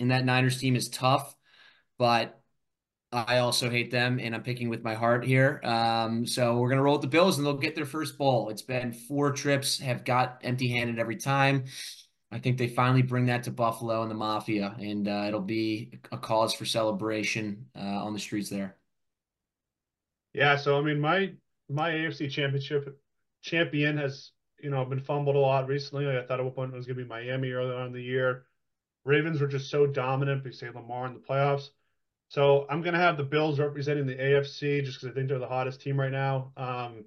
and 0.00 0.10
that 0.10 0.24
Niners 0.24 0.58
team 0.58 0.76
is 0.76 0.88
tough, 0.88 1.34
but 1.98 2.40
I 3.14 3.38
also 3.38 3.70
hate 3.70 3.90
them, 3.90 4.18
and 4.18 4.34
I'm 4.34 4.42
picking 4.42 4.68
with 4.68 4.82
my 4.82 4.94
heart 4.94 5.24
here. 5.24 5.60
Um, 5.64 6.26
so 6.26 6.58
we're 6.58 6.68
gonna 6.68 6.82
roll 6.82 6.94
with 6.94 7.02
the 7.02 7.08
Bills, 7.08 7.38
and 7.38 7.46
they'll 7.46 7.56
get 7.56 7.74
their 7.74 7.86
first 7.86 8.18
bowl. 8.18 8.50
It's 8.50 8.62
been 8.62 8.92
four 8.92 9.32
trips, 9.32 9.78
have 9.78 10.04
got 10.04 10.40
empty-handed 10.42 10.98
every 10.98 11.16
time. 11.16 11.64
I 12.30 12.40
think 12.40 12.58
they 12.58 12.66
finally 12.66 13.02
bring 13.02 13.26
that 13.26 13.44
to 13.44 13.52
Buffalo 13.52 14.02
and 14.02 14.10
the 14.10 14.16
Mafia, 14.16 14.74
and 14.80 15.06
uh, 15.06 15.24
it'll 15.28 15.40
be 15.40 16.00
a 16.10 16.18
cause 16.18 16.52
for 16.52 16.64
celebration 16.64 17.66
uh, 17.76 18.04
on 18.04 18.12
the 18.12 18.18
streets 18.18 18.50
there. 18.50 18.76
Yeah, 20.32 20.56
so 20.56 20.76
I 20.76 20.82
mean, 20.82 20.98
my 20.98 21.32
my 21.68 21.90
AFC 21.90 22.30
Championship 22.30 23.00
champion 23.42 23.96
has 23.98 24.32
you 24.60 24.70
know 24.70 24.84
been 24.84 25.00
fumbled 25.00 25.36
a 25.36 25.38
lot 25.38 25.68
recently. 25.68 26.08
I 26.08 26.22
thought 26.22 26.40
at 26.40 26.44
one 26.44 26.54
point 26.54 26.74
it 26.74 26.76
was 26.76 26.86
going 26.86 26.98
to 26.98 27.04
be 27.04 27.08
Miami 27.08 27.52
earlier 27.52 27.76
on 27.76 27.86
in 27.86 27.92
the 27.92 28.02
year. 28.02 28.46
Ravens 29.04 29.40
were 29.40 29.46
just 29.46 29.70
so 29.70 29.86
dominant 29.86 30.42
because 30.42 30.58
they 30.58 30.70
Lamar 30.70 31.06
in 31.06 31.14
the 31.14 31.20
playoffs. 31.20 31.68
So 32.34 32.66
I'm 32.68 32.82
going 32.82 32.94
to 32.94 33.00
have 33.00 33.16
the 33.16 33.22
Bills 33.22 33.60
representing 33.60 34.06
the 34.06 34.16
AFC 34.16 34.84
just 34.84 34.98
because 34.98 35.12
I 35.12 35.14
think 35.14 35.28
they're 35.28 35.38
the 35.38 35.46
hottest 35.46 35.80
team 35.80 36.00
right 36.00 36.10
now. 36.10 36.50
Um, 36.56 37.04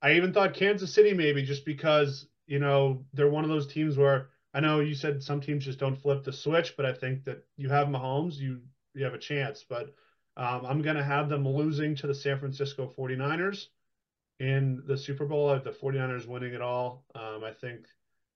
I 0.00 0.12
even 0.12 0.32
thought 0.32 0.54
Kansas 0.54 0.94
City 0.94 1.12
maybe 1.12 1.42
just 1.42 1.64
because 1.64 2.28
you 2.46 2.60
know 2.60 3.04
they're 3.12 3.28
one 3.28 3.42
of 3.42 3.50
those 3.50 3.66
teams 3.66 3.96
where 3.96 4.28
I 4.54 4.60
know 4.60 4.78
you 4.78 4.94
said 4.94 5.24
some 5.24 5.40
teams 5.40 5.64
just 5.64 5.80
don't 5.80 6.00
flip 6.00 6.22
the 6.22 6.32
switch, 6.32 6.76
but 6.76 6.86
I 6.86 6.92
think 6.92 7.24
that 7.24 7.44
you 7.56 7.68
have 7.68 7.88
Mahomes, 7.88 8.36
you 8.36 8.60
you 8.94 9.04
have 9.04 9.12
a 9.12 9.18
chance. 9.18 9.64
But 9.68 9.92
um, 10.36 10.64
I'm 10.64 10.82
going 10.82 10.94
to 10.94 11.02
have 11.02 11.28
them 11.28 11.48
losing 11.48 11.96
to 11.96 12.06
the 12.06 12.14
San 12.14 12.38
Francisco 12.38 12.94
49ers 12.96 13.66
in 14.38 14.84
the 14.86 14.96
Super 14.96 15.26
Bowl. 15.26 15.50
I 15.50 15.54
have 15.54 15.64
the 15.64 15.72
49ers 15.72 16.28
winning 16.28 16.54
it 16.54 16.62
all. 16.62 17.04
Um, 17.16 17.42
I 17.42 17.50
think 17.60 17.86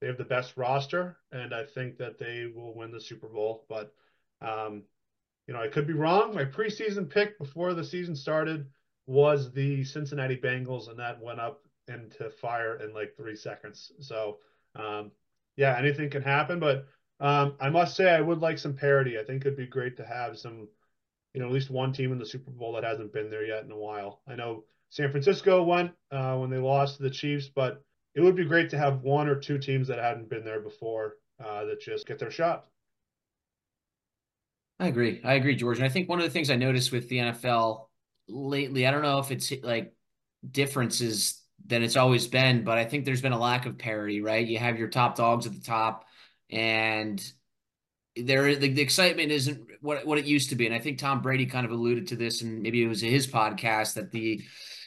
they 0.01 0.09
have 0.09 0.19
the 0.19 0.25
best 0.25 0.57
roster, 0.57 1.17
and 1.31 1.55
I 1.55 1.65
think 1.65 1.97
that 1.99 2.19
they 2.19 2.51
will 2.53 2.75
win 2.75 2.91
the 2.91 3.01
Super 3.01 3.29
Bowl. 3.29 3.67
But 3.69 3.95
um, 4.43 4.83
you 5.47 5.55
know, 5.55 5.61
I 5.61 5.69
could 5.69 5.87
be 5.87 5.93
wrong. 5.93 6.35
My 6.35 6.45
preseason 6.45 7.09
pick 7.09 7.39
before 7.39 7.75
the 7.75 7.85
season 7.85 8.17
started 8.17 8.67
was 9.07 9.53
the 9.53 9.85
Cincinnati 9.85 10.37
Bengals, 10.37 10.89
and 10.89 10.99
that 10.99 11.21
went 11.21 11.41
up 11.41 11.63
into 11.89 12.31
fire 12.31 12.77
in 12.77 12.95
like 12.95 13.17
three 13.17 13.37
seconds. 13.37 13.93
So, 14.01 14.39
um, 14.75 15.11
yeah, 15.57 15.77
anything 15.77 16.09
can 16.09 16.23
happen. 16.23 16.59
But 16.59 16.87
um, 17.21 17.57
I 17.61 17.69
must 17.69 17.97
say, 17.97 18.11
I 18.11 18.21
would 18.21 18.41
like 18.41 18.59
some 18.59 18.75
parity. 18.75 19.19
I 19.19 19.25
think 19.25 19.43
it'd 19.43 19.57
be 19.57 19.67
great 19.67 19.97
to 19.99 20.07
have 20.07 20.39
some, 20.39 20.69
you 21.35 21.41
know, 21.41 21.47
at 21.47 21.53
least 21.53 21.71
one 21.71 21.93
team 21.93 22.13
in 22.13 22.19
the 22.19 22.27
Super 22.27 22.51
Bowl 22.51 22.73
that 22.73 22.85
hasn't 22.85 23.13
been 23.13 23.31
there 23.31 23.45
yet 23.45 23.65
in 23.65 23.71
a 23.71 23.77
while. 23.77 24.23
I 24.27 24.35
know 24.35 24.65
San 24.89 25.11
Francisco 25.11 25.63
went 25.63 25.93
uh, 26.11 26.37
when 26.37 26.51
they 26.51 26.59
lost 26.59 26.97
to 26.97 27.03
the 27.03 27.11
Chiefs, 27.11 27.49
but 27.55 27.83
it 28.15 28.21
would 28.21 28.37
be 28.37 28.45
great 28.45 28.71
to 28.71 28.79
have 28.79 29.03
one 29.03 29.29
or 29.29 29.35
two 29.35 29.59
teams 29.59 29.89
that 29.89 29.99
hadn't 29.99 30.31
been 30.31 30.45
there 30.45 30.61
before 30.61 31.17
uh, 31.45 31.65
that 31.65 31.81
just 31.81 32.07
get 32.07 32.19
their 32.19 32.31
shot. 32.31 32.67
I 34.81 34.89
agree. 34.89 35.21
I 35.25 35.35
agree, 35.35 35.55
George. 35.55 35.79
And 35.79 35.87
I 35.87 35.89
think 35.89 36.09
one 36.09 36.19
of 36.19 36.25
the 36.25 36.31
things 36.31 36.51
I 36.51 36.57
noticed 36.57 36.93
with 36.93 37.09
the 37.09 37.19
NFL 37.19 37.87
lately, 38.29 38.87
I 38.87 38.91
don't 38.91 39.03
know 39.03 39.19
if 39.19 39.31
it's 39.31 39.53
like 39.63 39.95
differences 40.49 41.41
than 41.65 41.83
it's 41.83 41.97
always 41.97 42.27
been, 42.27 42.65
but 42.65 42.77
I 42.77 42.85
think 42.85 43.05
there's 43.05 43.23
been 43.23 43.33
a 43.33 43.39
lack 43.39 43.67
of 43.67 43.79
parity, 43.79 44.21
right? 44.21 44.47
You 44.47 44.59
have 44.59 44.79
your 44.79 44.89
top 44.89 45.17
dogs 45.17 45.47
at 45.47 45.55
the 45.55 45.61
top, 45.61 46.05
and 46.51 47.25
there 48.17 48.55
the, 48.55 48.69
the 48.73 48.83
excitement 48.83 49.31
isn't 49.33 49.67
what 49.81 50.07
what 50.07 50.19
it 50.19 50.25
used 50.27 50.51
to 50.51 50.57
be. 50.57 50.67
And 50.67 50.75
I 50.75 50.79
think 50.79 50.99
Tom 50.99 51.23
Brady 51.23 51.47
kind 51.47 51.65
of 51.65 51.73
alluded 51.73 52.09
to 52.09 52.17
this, 52.17 52.43
and 52.43 52.63
maybe 52.63 52.83
it 52.83 52.89
was 52.89 53.01
his 53.01 53.27
podcast 53.27 53.95
that 53.95 54.11
the 54.11 54.43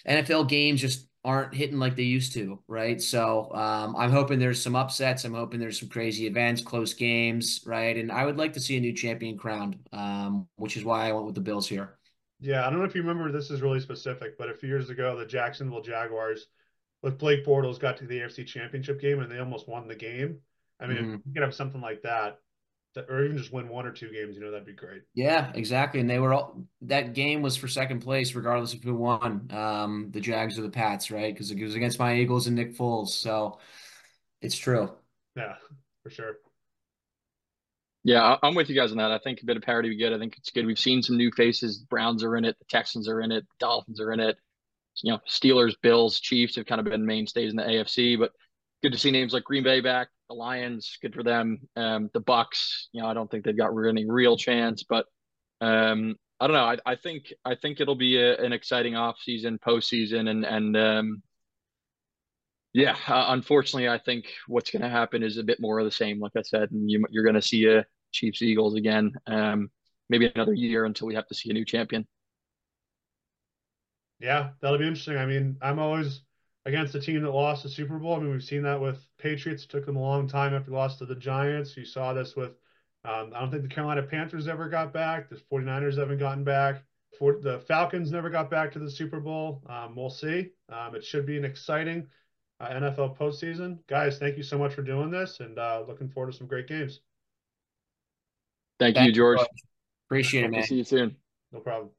NFL 0.07 0.49
games 0.49 0.81
just 0.81 1.07
aren't 1.27 1.53
hitting 1.53 1.77
like 1.77 1.97
they 1.97 2.03
used 2.03 2.31
to, 2.31 2.57
right? 2.69 3.01
So 3.01 3.51
um, 3.53 3.97
I'm 3.97 4.11
hoping 4.11 4.39
there's 4.39 4.61
some 4.61 4.77
upsets. 4.77 5.25
I'm 5.25 5.33
hoping 5.33 5.59
there's 5.59 5.77
some 5.77 5.89
crazy 5.89 6.25
events, 6.25 6.61
close 6.61 6.93
games, 6.93 7.59
right? 7.65 7.97
And 7.97 8.13
I 8.13 8.25
would 8.25 8.37
like 8.37 8.53
to 8.53 8.61
see 8.61 8.77
a 8.77 8.79
new 8.79 8.93
champion 8.93 9.37
crowned, 9.37 9.77
um, 9.91 10.47
which 10.55 10.77
is 10.77 10.85
why 10.85 11.09
I 11.09 11.11
went 11.11 11.25
with 11.25 11.35
the 11.35 11.41
Bills 11.41 11.67
here. 11.67 11.97
Yeah, 12.39 12.65
I 12.65 12.69
don't 12.69 12.79
know 12.79 12.85
if 12.85 12.95
you 12.95 13.01
remember. 13.01 13.29
This 13.29 13.51
is 13.51 13.61
really 13.61 13.81
specific, 13.81 14.37
but 14.37 14.49
a 14.49 14.53
few 14.53 14.69
years 14.69 14.89
ago, 14.89 15.17
the 15.17 15.25
Jacksonville 15.25 15.81
Jaguars 15.81 16.47
with 17.03 17.17
Blake 17.17 17.45
Bortles 17.45 17.77
got 17.77 17.97
to 17.97 18.05
the 18.05 18.19
AFC 18.19 18.47
Championship 18.47 19.01
game 19.01 19.19
and 19.19 19.29
they 19.29 19.39
almost 19.39 19.67
won 19.67 19.85
the 19.85 19.95
game. 19.95 20.37
I 20.79 20.87
mean, 20.87 20.97
mm-hmm. 20.97 21.11
you 21.25 21.33
could 21.33 21.43
have 21.43 21.53
something 21.53 21.81
like 21.81 22.03
that, 22.03 22.39
or 23.09 23.23
even 23.23 23.37
just 23.37 23.53
win 23.53 23.69
one 23.69 23.85
or 23.85 23.91
two 23.91 24.11
games, 24.11 24.35
you 24.35 24.41
know, 24.41 24.51
that'd 24.51 24.65
be 24.65 24.73
great. 24.73 25.01
Yeah, 25.13 25.51
exactly. 25.53 25.99
And 25.99 26.09
they 26.09 26.19
were 26.19 26.33
all 26.33 26.63
that 26.81 27.13
game 27.13 27.41
was 27.41 27.55
for 27.55 27.67
second 27.67 28.01
place, 28.01 28.35
regardless 28.35 28.73
of 28.73 28.83
who 28.83 28.95
won, 28.95 29.49
um, 29.51 30.09
the 30.11 30.19
Jags 30.19 30.57
or 30.57 30.61
the 30.61 30.69
Pats, 30.69 31.11
right? 31.11 31.33
Because 31.33 31.51
it 31.51 31.61
was 31.61 31.75
against 31.75 31.99
my 31.99 32.15
Eagles 32.15 32.47
and 32.47 32.55
Nick 32.55 32.75
Foles. 32.75 33.09
So 33.09 33.59
it's 34.41 34.57
true. 34.57 34.91
Yeah, 35.35 35.55
for 36.03 36.09
sure. 36.09 36.37
Yeah, 38.03 38.37
I'm 38.41 38.55
with 38.55 38.69
you 38.69 38.75
guys 38.75 38.91
on 38.91 38.97
that. 38.97 39.11
I 39.11 39.17
think 39.17 39.41
a 39.41 39.45
bit 39.45 39.57
of 39.57 39.63
parity 39.63 39.89
would 39.89 39.97
be 39.97 40.03
good. 40.03 40.13
I 40.13 40.17
think 40.17 40.37
it's 40.37 40.49
good. 40.49 40.65
We've 40.65 40.79
seen 40.79 41.03
some 41.03 41.17
new 41.17 41.29
faces. 41.31 41.79
Browns 41.79 42.23
are 42.23 42.37
in 42.37 42.45
it. 42.45 42.57
The 42.57 42.65
Texans 42.69 43.09
are 43.09 43.19
in 43.19 43.33
it. 43.33 43.45
Dolphins 43.59 43.99
are 43.99 44.13
in 44.13 44.21
it. 44.21 44.37
You 45.03 45.11
know, 45.11 45.19
Steelers, 45.27 45.73
Bills, 45.81 46.19
Chiefs 46.19 46.55
have 46.55 46.65
kind 46.65 46.79
of 46.79 46.85
been 46.85 47.05
mainstays 47.05 47.51
in 47.51 47.57
the 47.57 47.63
AFC, 47.63 48.17
but 48.17 48.31
good 48.81 48.93
to 48.93 48.97
see 48.97 49.11
names 49.11 49.33
like 49.33 49.43
Green 49.43 49.63
Bay 49.63 49.81
back, 49.81 50.07
the 50.29 50.35
Lions, 50.35 50.97
good 51.01 51.13
for 51.13 51.23
them. 51.23 51.59
Um, 51.75 52.09
the 52.13 52.21
Bucs, 52.21 52.87
you 52.91 53.01
know, 53.01 53.07
I 53.07 53.13
don't 53.13 53.29
think 53.29 53.45
they've 53.45 53.57
got 53.57 53.71
any 53.87 54.09
real 54.09 54.37
chance, 54.37 54.83
but 54.83 55.05
um, 55.61 56.15
I 56.39 56.47
don't 56.47 56.55
know. 56.55 56.65
I, 56.65 56.77
I 56.85 56.95
think 56.95 57.33
I 57.43 57.55
think 57.55 57.79
it'll 57.79 57.95
be 57.95 58.17
a, 58.17 58.37
an 58.37 58.53
exciting 58.53 58.95
off 58.95 59.17
season, 59.21 59.59
postseason, 59.59 60.29
and 60.29 60.45
and 60.45 60.77
um, 60.77 61.23
yeah, 62.73 62.95
uh, 63.07 63.27
unfortunately, 63.29 63.89
I 63.89 63.97
think 63.97 64.25
what's 64.47 64.69
going 64.69 64.83
to 64.83 64.89
happen 64.89 65.23
is 65.23 65.37
a 65.37 65.43
bit 65.43 65.59
more 65.59 65.79
of 65.79 65.85
the 65.85 65.91
same. 65.91 66.19
Like 66.19 66.33
I 66.37 66.43
said, 66.43 66.69
and 66.71 66.89
you, 66.89 67.03
you're 67.09 67.23
going 67.23 67.35
to 67.35 67.41
see 67.41 67.65
a 67.65 67.85
Chiefs 68.11 68.41
Eagles 68.41 68.75
again. 68.75 69.13
Um, 69.25 69.69
maybe 70.09 70.31
another 70.33 70.53
year 70.53 70.85
until 70.85 71.07
we 71.07 71.15
have 71.15 71.27
to 71.27 71.35
see 71.35 71.49
a 71.49 71.53
new 71.53 71.65
champion. 71.65 72.07
Yeah, 74.19 74.51
that'll 74.61 74.77
be 74.77 74.87
interesting. 74.87 75.17
I 75.17 75.25
mean, 75.25 75.57
I'm 75.61 75.79
always 75.79 76.21
against 76.67 76.93
a 76.95 76.99
team 76.99 77.21
that 77.21 77.31
lost 77.31 77.63
the 77.63 77.69
Super 77.69 77.97
Bowl. 77.97 78.15
I 78.15 78.19
mean, 78.19 78.31
we've 78.31 78.43
seen 78.43 78.61
that 78.63 78.79
with 78.79 79.03
Patriots. 79.17 79.63
It 79.63 79.69
took 79.69 79.85
them 79.85 79.95
a 79.95 80.01
long 80.01 80.27
time 80.27 80.53
after 80.53 80.69
they 80.69 80.75
lost 80.75 80.99
to 80.99 81.05
the 81.05 81.15
Giants. 81.15 81.77
You 81.77 81.85
saw 81.85 82.13
this 82.13 82.35
with, 82.35 82.51
um, 83.05 83.31
I 83.33 83.39
don't 83.39 83.49
think 83.49 83.63
the 83.63 83.69
Carolina 83.69 84.03
Panthers 84.03 84.49
ever 84.49 84.67
got 84.67 84.91
back. 84.91 85.29
The 85.29 85.37
49ers 85.51 85.97
haven't 85.97 86.19
gotten 86.19 86.43
back. 86.43 86.83
For 87.17 87.39
the 87.41 87.59
Falcons 87.61 88.11
never 88.11 88.29
got 88.29 88.51
back 88.51 88.73
to 88.73 88.79
the 88.79 88.91
Super 88.91 89.21
Bowl. 89.21 89.63
Um, 89.67 89.95
we'll 89.95 90.09
see. 90.09 90.51
Um, 90.69 90.93
it 90.93 91.05
should 91.05 91.25
be 91.25 91.37
an 91.37 91.45
exciting 91.45 92.05
uh, 92.59 92.67
NFL 92.67 93.17
postseason. 93.17 93.79
Guys, 93.87 94.19
thank 94.19 94.35
you 94.35 94.43
so 94.43 94.57
much 94.57 94.73
for 94.73 94.81
doing 94.81 95.09
this 95.09 95.39
and 95.39 95.57
uh, 95.57 95.85
looking 95.87 96.09
forward 96.09 96.33
to 96.33 96.37
some 96.37 96.47
great 96.47 96.67
games. 96.67 96.99
Thank, 98.77 98.95
thank 98.95 99.07
you, 99.07 99.13
George. 99.13 99.39
Appreciate 100.07 100.43
it, 100.43 100.51
man. 100.51 100.63
See 100.63 100.75
you 100.75 100.83
soon. 100.83 101.15
No 101.53 101.61
problem. 101.61 101.91